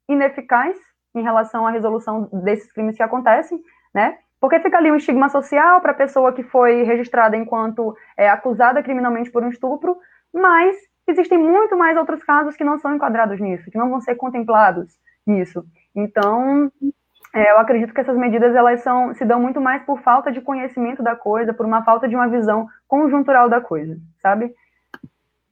ineficaz 0.09 0.77
em 1.15 1.21
relação 1.21 1.65
à 1.65 1.71
resolução 1.71 2.29
desses 2.31 2.71
crimes 2.71 2.97
que 2.97 3.03
acontecem, 3.03 3.61
né? 3.93 4.17
Porque 4.39 4.59
fica 4.59 4.77
ali 4.77 4.91
um 4.91 4.97
estigma 4.97 5.29
social 5.29 5.81
para 5.81 5.91
a 5.91 5.95
pessoa 5.95 6.33
que 6.33 6.43
foi 6.43 6.83
registrada 6.83 7.37
enquanto 7.37 7.95
é, 8.17 8.29
acusada 8.29 8.83
criminalmente 8.83 9.31
por 9.31 9.43
um 9.43 9.49
estupro, 9.49 9.97
mas 10.33 10.75
existem 11.07 11.37
muito 11.37 11.77
mais 11.77 11.97
outros 11.97 12.23
casos 12.23 12.55
que 12.55 12.63
não 12.63 12.77
são 12.77 12.95
enquadrados 12.95 13.39
nisso, 13.39 13.71
que 13.71 13.77
não 13.77 13.89
vão 13.89 14.01
ser 14.01 14.15
contemplados 14.15 14.93
nisso. 15.25 15.65
Então, 15.95 16.71
é, 17.35 17.51
eu 17.51 17.57
acredito 17.57 17.93
que 17.93 17.99
essas 17.99 18.17
medidas 18.17 18.55
elas 18.55 18.81
são, 18.81 19.13
se 19.13 19.25
dão 19.25 19.41
muito 19.41 19.59
mais 19.59 19.83
por 19.83 19.99
falta 20.01 20.31
de 20.31 20.39
conhecimento 20.39 21.03
da 21.03 21.17
coisa, 21.17 21.53
por 21.53 21.65
uma 21.65 21.83
falta 21.83 22.07
de 22.07 22.15
uma 22.15 22.29
visão 22.29 22.65
conjuntural 22.87 23.49
da 23.49 23.59
coisa, 23.59 23.99
sabe? 24.21 24.45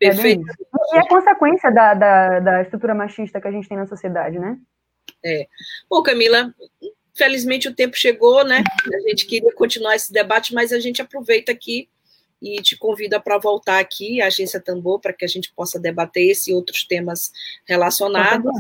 É 0.01 0.07
Perfeito. 0.07 0.45
É 0.49 0.95
e 0.95 0.99
é 0.99 1.07
consequência 1.09 1.69
da, 1.69 1.93
da, 1.93 2.39
da 2.39 2.61
estrutura 2.61 2.95
machista 2.95 3.41
que 3.41 3.49
a 3.49 3.51
gente 3.51 3.67
tem 3.67 3.77
na 3.77 3.85
sociedade, 3.85 4.39
né? 4.39 4.57
É. 5.25 5.45
Bom, 5.89 6.01
Camila, 6.01 6.53
felizmente 7.13 7.67
o 7.67 7.75
tempo 7.75 7.97
chegou, 7.97 8.45
né? 8.45 8.63
A 8.93 9.09
gente 9.09 9.25
queria 9.25 9.53
continuar 9.53 9.97
esse 9.97 10.13
debate, 10.13 10.53
mas 10.53 10.71
a 10.71 10.79
gente 10.79 11.01
aproveita 11.01 11.51
aqui 11.51 11.89
e 12.41 12.61
te 12.61 12.77
convida 12.77 13.19
para 13.19 13.37
voltar 13.37 13.79
aqui, 13.79 14.21
a 14.21 14.27
Agência 14.27 14.61
Tambor, 14.61 15.01
para 15.01 15.11
que 15.11 15.25
a 15.25 15.27
gente 15.27 15.51
possa 15.53 15.77
debater 15.77 16.31
esse 16.31 16.51
e 16.51 16.53
outros 16.53 16.85
temas 16.85 17.33
relacionados. 17.67 18.53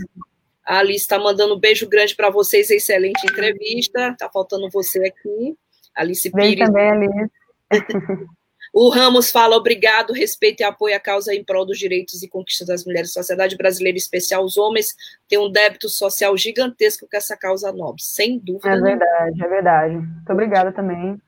A 0.65 0.79
Alice 0.79 1.01
está 1.01 1.19
mandando 1.19 1.55
um 1.55 1.59
beijo 1.59 1.87
grande 1.87 2.15
para 2.15 2.29
vocês, 2.29 2.69
excelente 2.69 3.23
entrevista. 3.25 4.09
Está 4.09 4.29
faltando 4.29 4.69
você 4.69 5.05
aqui. 5.05 5.57
Alice 5.95 6.29
Pires. 6.31 6.55
Beijo 6.55 6.65
também, 6.65 6.89
Alice. 6.89 7.31
O 8.73 8.89
Ramos 8.89 9.29
fala 9.29 9.55
obrigado, 9.55 10.13
respeito 10.13 10.61
e 10.61 10.63
apoio 10.63 10.95
à 10.95 10.99
causa 10.99 11.31
em 11.31 11.43
prol 11.43 11.63
dos 11.63 11.77
direitos 11.77 12.23
e 12.23 12.27
conquistas 12.27 12.67
das 12.67 12.83
mulheres. 12.83 13.13
Sociedade 13.13 13.55
brasileira, 13.55 13.95
em 13.95 13.99
especial 13.99 14.43
os 14.43 14.57
homens, 14.57 14.95
tem 15.27 15.37
um 15.37 15.51
débito 15.51 15.87
social 15.87 16.35
gigantesco 16.35 17.07
com 17.07 17.15
essa 17.15 17.37
causa 17.37 17.71
nobre, 17.71 18.01
sem 18.01 18.39
dúvida. 18.39 18.75
É 18.75 18.81
verdade, 18.81 19.31
nenhuma. 19.31 19.45
é 19.45 19.47
verdade. 19.47 19.95
Muito 19.95 20.33
obrigada 20.33 20.71
também. 20.71 21.21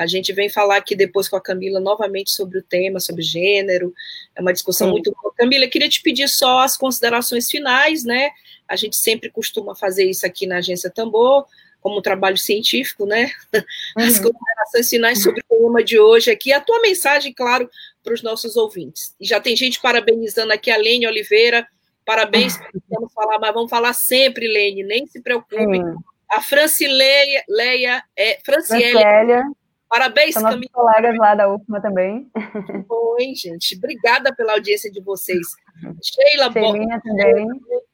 A 0.00 0.06
gente 0.06 0.32
vem 0.32 0.48
falar 0.48 0.78
aqui 0.78 0.96
depois 0.96 1.28
com 1.28 1.36
a 1.36 1.40
Camila 1.42 1.78
novamente 1.78 2.30
sobre 2.30 2.58
o 2.58 2.62
tema, 2.62 2.98
sobre 2.98 3.20
gênero. 3.20 3.92
É 4.34 4.40
uma 4.40 4.50
discussão 4.50 4.86
Sim. 4.86 4.92
muito 4.92 5.14
boa. 5.20 5.34
Camila, 5.36 5.66
queria 5.66 5.90
te 5.90 6.00
pedir 6.00 6.26
só 6.26 6.60
as 6.60 6.74
considerações 6.74 7.50
finais, 7.50 8.02
né? 8.02 8.30
A 8.66 8.76
gente 8.76 8.96
sempre 8.96 9.28
costuma 9.28 9.74
fazer 9.74 10.04
isso 10.04 10.24
aqui 10.24 10.46
na 10.46 10.56
Agência 10.56 10.88
Tambor 10.88 11.44
como 11.82 11.98
um 11.98 12.02
trabalho 12.02 12.38
científico, 12.38 13.04
né? 13.04 13.30
Uhum. 13.54 13.62
As 14.06 14.18
considerações 14.18 14.88
finais 14.88 15.22
sobre 15.22 15.42
o 15.50 15.54
tema 15.54 15.84
de 15.84 15.98
hoje 15.98 16.30
aqui, 16.30 16.50
a 16.50 16.62
tua 16.62 16.80
mensagem, 16.80 17.34
claro, 17.34 17.68
para 18.02 18.14
os 18.14 18.22
nossos 18.22 18.56
ouvintes. 18.56 19.14
E 19.20 19.26
já 19.26 19.38
tem 19.38 19.54
gente 19.54 19.78
parabenizando 19.82 20.54
aqui 20.54 20.70
a 20.70 20.78
Lene 20.78 21.06
Oliveira, 21.06 21.68
parabéns, 22.06 22.58
vamos 22.88 23.12
falar, 23.12 23.38
mas 23.38 23.52
vamos 23.52 23.68
falar 23.68 23.92
sempre, 23.92 24.48
Lene, 24.48 24.82
nem 24.82 25.06
se 25.06 25.20
preocupe. 25.20 25.56
Sim. 25.76 25.94
A 26.30 26.40
Francileia, 26.40 27.44
Leia, 27.48 28.02
é, 28.16 28.38
Franciele, 28.42 29.02
Parabéns, 29.90 30.34
São 30.34 30.44
Camila. 30.44 30.70
colegas 30.72 31.16
lá 31.18 31.34
da 31.34 31.52
UFMA 31.52 31.82
também. 31.82 32.30
Oi, 32.88 33.34
gente. 33.34 33.76
Obrigada 33.76 34.32
pela 34.32 34.52
audiência 34.52 34.88
de 34.88 35.02
vocês. 35.02 35.44
Sheila, 36.00 36.52
Sheilinha 36.52 37.00
também. 37.02 37.48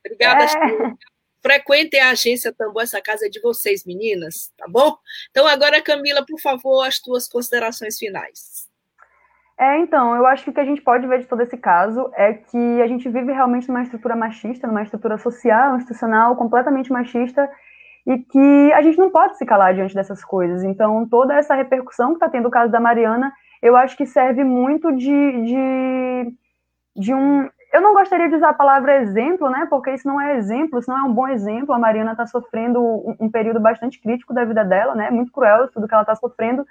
Obrigada, 0.04 0.44
é. 0.44 0.48
Sheila. 0.48 0.94
Frequentem 1.42 2.00
a 2.00 2.10
agência 2.10 2.52
Tambor, 2.52 2.82
essa 2.82 3.00
casa 3.00 3.26
é 3.26 3.28
de 3.30 3.40
vocês, 3.40 3.84
meninas, 3.86 4.52
tá 4.58 4.66
bom? 4.68 4.94
Então, 5.30 5.46
agora, 5.46 5.80
Camila, 5.80 6.24
por 6.26 6.40
favor, 6.40 6.82
as 6.82 6.98
tuas 6.98 7.28
considerações 7.28 7.96
finais. 7.96 8.68
É, 9.58 9.78
então, 9.78 10.14
eu 10.14 10.26
acho 10.26 10.44
que 10.44 10.50
o 10.50 10.52
que 10.52 10.60
a 10.60 10.64
gente 10.64 10.82
pode 10.82 11.06
ver 11.06 11.20
de 11.20 11.26
todo 11.26 11.40
esse 11.40 11.56
caso 11.56 12.10
é 12.14 12.34
que 12.34 12.82
a 12.82 12.86
gente 12.86 13.08
vive 13.08 13.32
realmente 13.32 13.68
numa 13.68 13.82
estrutura 13.82 14.14
machista, 14.14 14.66
numa 14.66 14.82
estrutura 14.82 15.16
social, 15.16 15.76
institucional, 15.76 16.36
completamente 16.36 16.92
machista, 16.92 17.48
e 18.06 18.18
que 18.18 18.72
a 18.72 18.82
gente 18.82 18.98
não 18.98 19.10
pode 19.10 19.36
se 19.36 19.44
calar 19.44 19.74
diante 19.74 19.94
dessas 19.94 20.24
coisas. 20.24 20.62
Então, 20.62 21.06
toda 21.08 21.34
essa 21.34 21.54
repercussão 21.54 22.10
que 22.10 22.16
está 22.16 22.28
tendo 22.28 22.46
o 22.46 22.50
caso 22.50 22.70
da 22.70 22.78
Mariana, 22.78 23.32
eu 23.60 23.76
acho 23.76 23.96
que 23.96 24.06
serve 24.06 24.44
muito 24.44 24.92
de, 24.92 25.42
de, 25.42 26.34
de 26.96 27.14
um 27.14 27.48
eu 27.72 27.82
não 27.82 27.92
gostaria 27.92 28.28
de 28.28 28.36
usar 28.36 28.50
a 28.50 28.54
palavra 28.54 29.02
exemplo, 29.02 29.50
né? 29.50 29.66
Porque 29.68 29.90
isso 29.90 30.08
não 30.08 30.18
é 30.18 30.36
exemplo, 30.36 30.78
isso 30.78 30.90
não 30.90 30.98
é 30.98 31.02
um 31.02 31.12
bom 31.12 31.28
exemplo. 31.28 31.74
A 31.74 31.78
Mariana 31.78 32.12
está 32.12 32.26
sofrendo 32.26 32.80
um, 32.80 33.16
um, 33.20 33.30
período 33.30 33.60
bastante 33.60 34.00
crítico 34.00 34.32
da 34.32 34.46
vida 34.46 34.64
dela, 34.64 34.94
né? 34.94 35.10
Muito 35.10 35.30
cruel 35.30 35.68
tudo 35.68 35.86
que 35.86 35.92
ela 35.92 36.02
está 36.02 36.14
sofrendo, 36.14 36.64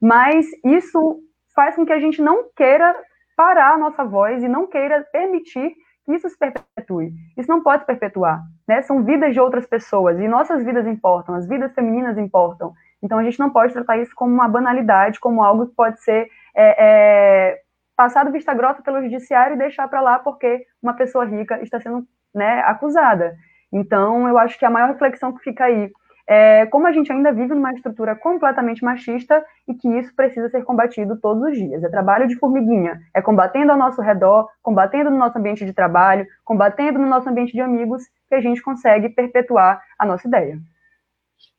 mas 0.00 0.46
isso 0.64 1.18
faz 1.54 1.74
com 1.74 1.84
que 1.84 1.92
a 1.92 1.98
gente 1.98 2.22
não 2.22 2.44
queira 2.54 2.94
parar 3.36 3.74
a 3.74 3.78
nossa 3.78 4.04
voz 4.04 4.42
e 4.42 4.48
não 4.48 4.66
queira 4.66 5.02
permitir 5.10 5.74
que 6.04 6.12
isso 6.12 6.28
se 6.28 6.38
perpetue. 6.38 7.12
Isso 7.36 7.48
não 7.48 7.62
pode 7.62 7.82
se 7.82 7.86
perpetuar, 7.86 8.42
né? 8.66 8.82
São 8.82 9.04
vidas 9.04 9.32
de 9.32 9.40
outras 9.40 9.66
pessoas 9.66 10.18
e 10.18 10.28
nossas 10.28 10.64
vidas 10.64 10.86
importam, 10.86 11.34
as 11.34 11.46
vidas 11.48 11.72
femininas 11.74 12.18
importam. 12.18 12.72
Então 13.02 13.18
a 13.18 13.22
gente 13.22 13.38
não 13.38 13.50
pode 13.50 13.72
tratar 13.72 13.98
isso 13.98 14.12
como 14.14 14.32
uma 14.32 14.48
banalidade, 14.48 15.20
como 15.20 15.42
algo 15.42 15.66
que 15.66 15.74
pode 15.74 16.00
ser 16.02 16.28
é, 16.54 16.76
é, 16.78 17.60
passado 17.96 18.32
vista 18.32 18.54
grossa 18.54 18.82
pelo 18.82 19.02
judiciário 19.02 19.54
e 19.54 19.58
deixar 19.58 19.88
para 19.88 20.00
lá 20.00 20.18
porque 20.18 20.66
uma 20.82 20.94
pessoa 20.94 21.24
rica 21.24 21.60
está 21.62 21.80
sendo 21.80 22.06
né, 22.34 22.60
acusada. 22.60 23.36
Então, 23.72 24.28
eu 24.28 24.36
acho 24.38 24.58
que 24.58 24.64
a 24.66 24.70
maior 24.70 24.88
reflexão 24.88 25.32
que 25.32 25.42
fica 25.42 25.64
aí 25.64 25.90
é 26.28 26.66
como 26.66 26.86
a 26.86 26.92
gente 26.92 27.10
ainda 27.10 27.32
vive 27.32 27.54
numa 27.54 27.72
estrutura 27.72 28.14
completamente 28.14 28.84
machista 28.84 29.44
e 29.66 29.74
que 29.74 29.88
isso 29.98 30.14
precisa 30.14 30.48
ser 30.48 30.64
combatido 30.64 31.18
todos 31.20 31.42
os 31.42 31.56
dias. 31.56 31.82
É 31.82 31.88
trabalho 31.88 32.28
de 32.28 32.36
formiguinha, 32.36 33.00
é 33.14 33.20
combatendo 33.20 33.72
ao 33.72 33.78
nosso 33.78 34.00
redor, 34.00 34.48
combatendo 34.62 35.10
no 35.10 35.18
nosso 35.18 35.38
ambiente 35.38 35.64
de 35.64 35.72
trabalho, 35.72 36.26
combatendo 36.44 36.98
no 36.98 37.06
nosso 37.06 37.28
ambiente 37.28 37.52
de 37.52 37.60
amigos, 37.60 38.02
que 38.28 38.34
a 38.34 38.40
gente 38.40 38.62
consegue 38.62 39.08
perpetuar 39.08 39.82
a 39.98 40.06
nossa 40.06 40.26
ideia. 40.26 40.58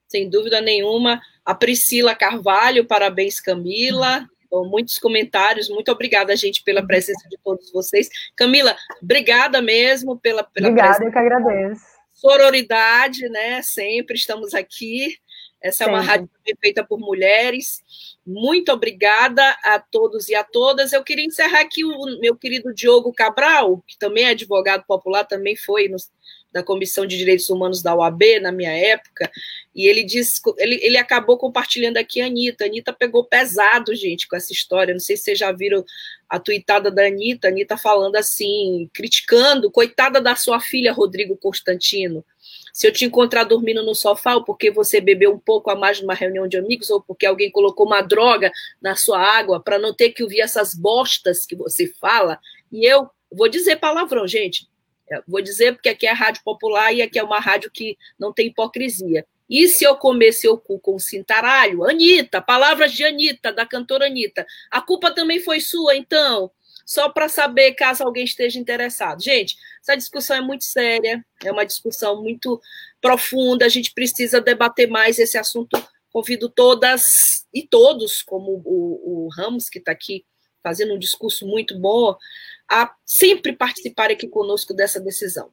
Sem 0.08 0.30
dúvida 0.30 0.62
nenhuma. 0.62 1.20
A 1.44 1.54
Priscila 1.54 2.16
Carvalho, 2.16 2.88
parabéns, 2.88 3.40
Camila 3.40 4.26
muitos 4.62 5.00
comentários. 5.00 5.70
Muito 5.70 5.92
obrigada, 5.92 6.36
gente, 6.36 6.64
pela 6.64 6.86
presença 6.86 7.28
de 7.28 7.38
todos 7.44 7.72
vocês. 7.72 8.08
Camila, 8.36 8.76
obrigada 9.02 9.62
mesmo 9.62 10.20
pela, 10.20 10.44
pela 10.44 10.70
Obrigada, 10.70 10.98
presença. 10.98 11.06
eu 11.06 11.12
que 11.12 11.18
agradeço. 11.18 11.93
Sororidade, 12.24 13.28
né? 13.28 13.62
Sempre 13.62 14.16
estamos 14.16 14.54
aqui. 14.54 15.18
Essa 15.62 15.84
é 15.84 15.88
uma 15.88 16.02
rádio 16.02 16.30
feita 16.62 16.84
por 16.86 17.00
mulheres. 17.00 17.82
Muito 18.26 18.72
obrigada 18.72 19.42
a 19.64 19.78
todos 19.80 20.30
e 20.30 20.36
a 20.36 20.44
todas. 20.44 20.94
Eu 20.94 21.04
queria 21.04 21.26
encerrar 21.26 21.60
aqui 21.60 21.84
o 21.84 22.20
meu 22.20 22.36
querido 22.36 22.74
Diogo 22.74 23.14
Cabral, 23.14 23.84
que 23.86 23.98
também 23.98 24.26
é 24.26 24.30
advogado 24.30 24.86
popular, 24.86 25.26
também 25.26 25.56
foi 25.56 25.90
no, 25.90 25.98
da 26.54 26.64
Comissão 26.64 27.06
de 27.06 27.18
Direitos 27.18 27.50
Humanos 27.50 27.82
da 27.82 27.96
UAB 27.96 28.40
na 28.40 28.52
minha 28.52 28.72
época, 28.72 29.30
e 29.76 29.88
ele 29.88 30.04
disse, 30.04 30.40
ele, 30.58 30.80
ele 30.84 30.98
acabou 30.98 31.38
compartilhando 31.38 31.98
aqui 31.98 32.22
a 32.22 32.28
Anitta. 32.28 32.64
A 32.64 32.68
Anitta 32.68 32.94
pegou 32.94 33.24
pesado, 33.24 33.96
gente, 33.96 34.28
com 34.28 34.36
essa 34.36 34.54
história. 34.54 34.94
Não 34.94 35.00
sei 35.00 35.18
se 35.18 35.24
vocês 35.24 35.40
já 35.40 35.52
viram 35.52 35.84
a 36.30 36.40
tuitada 36.40 36.92
da 36.92 37.08
Anitta, 37.08 37.48
a 37.48 37.52
Anitta 37.52 37.76
falando 37.76 38.16
assim, 38.16 38.88
criticando, 38.94 39.72
coitada 39.72 40.22
da 40.22 40.36
sua 40.36 40.60
filha, 40.60 40.94
Rodrigo 40.94 41.36
Constantino. 41.36 42.24
Se 42.72 42.88
eu 42.88 42.92
te 42.92 43.06
encontrar 43.06 43.44
dormindo 43.46 43.84
no 43.84 43.96
sofá, 43.96 44.36
ou 44.36 44.44
porque 44.44 44.70
você 44.70 45.02
bebeu 45.02 45.34
um 45.34 45.40
pouco 45.40 45.70
a 45.70 45.76
mais 45.76 46.02
numa 46.02 46.14
reunião 46.14 46.48
de 46.48 46.58
amigos, 46.58 46.90
ou 46.90 47.02
porque 47.02 47.26
alguém 47.26 47.52
colocou 47.52 47.86
uma 47.86 48.02
droga 48.02 48.52
na 48.82 48.96
sua 48.96 49.20
água 49.20 49.60
para 49.60 49.80
não 49.80 49.94
ter 49.94 50.10
que 50.12 50.24
ouvir 50.24 50.42
essas 50.42 50.74
bostas 50.76 51.46
que 51.46 51.56
você 51.56 51.92
fala, 52.00 52.40
e 52.72 52.86
eu 52.86 53.10
vou 53.32 53.48
dizer 53.48 53.78
palavrão, 53.78 54.28
gente, 54.28 54.68
vou 55.28 55.42
dizer 55.42 55.74
porque 55.74 55.90
aqui 55.90 56.08
é 56.08 56.12
rádio 56.12 56.42
popular 56.44 56.94
e 56.94 57.02
aqui 57.02 57.20
é 57.20 57.24
uma 57.24 57.40
rádio 57.40 57.72
que 57.72 57.98
não 58.18 58.34
tem 58.34 58.48
hipocrisia. 58.48 59.26
E 59.50 59.68
se 59.68 59.84
eu 59.84 59.96
comer 59.96 60.32
seu 60.32 60.58
cu 60.58 60.80
com 60.80 60.98
cintaralho? 60.98 61.84
Anitta, 61.84 62.42
palavras 62.42 62.92
de 62.92 63.04
Anitta, 63.04 63.52
da 63.52 63.66
cantora 63.66 64.08
Anitta. 64.08 64.46
A 64.72 64.82
culpa 64.82 65.12
também 65.12 65.40
foi 65.40 65.60
sua, 65.60 65.96
então? 65.96 66.52
só 66.86 67.08
para 67.08 67.30
saber 67.30 67.76
caso 67.76 68.04
alguém 68.04 68.26
esteja 68.26 68.60
interessado. 68.60 69.24
Gente, 69.24 69.56
essa 69.82 69.96
discussão 69.96 70.36
é 70.36 70.42
muito 70.42 70.66
séria, 70.66 71.26
é 71.42 71.50
uma 71.50 71.66
discussão 71.66 72.22
muito 72.22 72.62
profunda, 73.00 73.66
a 73.66 73.70
gente 73.70 73.94
precisa 73.94 74.42
debater 74.42 74.90
mais 74.90 75.18
esse 75.18 75.38
assunto 75.38 75.82
Convido 76.14 76.48
todas 76.48 77.48
e 77.52 77.68
todos, 77.68 78.22
como 78.22 78.62
o, 78.64 79.26
o 79.26 79.30
Ramos, 79.36 79.68
que 79.68 79.80
está 79.80 79.92
aqui 79.92 80.24
fazendo 80.64 80.94
um 80.94 81.00
discurso 81.00 81.46
muito 81.46 81.78
bom, 81.78 82.16
a 82.70 82.92
sempre 83.06 83.54
participar 83.54 84.10
aqui 84.10 84.28
conosco 84.28 84.74
dessa 84.74 85.00
decisão, 85.00 85.52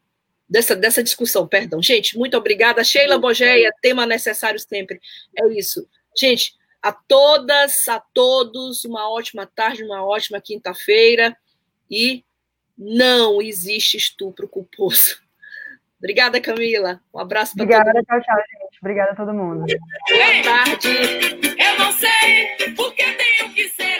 dessa, 0.48 0.76
dessa 0.76 1.02
discussão, 1.02 1.46
perdão. 1.46 1.82
Gente, 1.82 2.16
muito 2.16 2.36
obrigada. 2.36 2.84
Sheila 2.84 3.18
Bogeia, 3.18 3.74
tema 3.82 4.06
necessário 4.06 4.60
sempre. 4.60 5.00
É 5.36 5.46
isso. 5.48 5.86
Gente, 6.16 6.54
a 6.82 6.92
todas, 6.92 7.88
a 7.88 8.00
todos, 8.14 8.84
uma 8.84 9.10
ótima 9.10 9.46
tarde, 9.46 9.84
uma 9.84 10.04
ótima 10.04 10.40
quinta-feira 10.40 11.36
e 11.90 12.24
não 12.78 13.42
existe 13.42 13.96
estupro 13.96 14.48
culposo. 14.48 15.20
Obrigada, 15.98 16.40
Camila. 16.40 16.98
Um 17.12 17.18
abraço 17.18 17.54
para 17.54 17.66
todo 17.66 17.76
mundo. 17.76 17.88
Obrigada, 17.88 18.04
tchau, 18.04 18.20
tchau, 18.22 18.36
gente. 18.38 18.78
Obrigada 18.80 19.12
a 19.12 19.16
todo 19.16 19.34
mundo. 19.34 19.66
Boa 19.66 20.42
tarde. 20.42 20.88
Eu 21.58 21.78
não 21.78 21.92
sei 21.92 22.74
porque 22.74 23.04
tenho 23.12 23.52
que 23.52 23.68
ser 23.68 23.99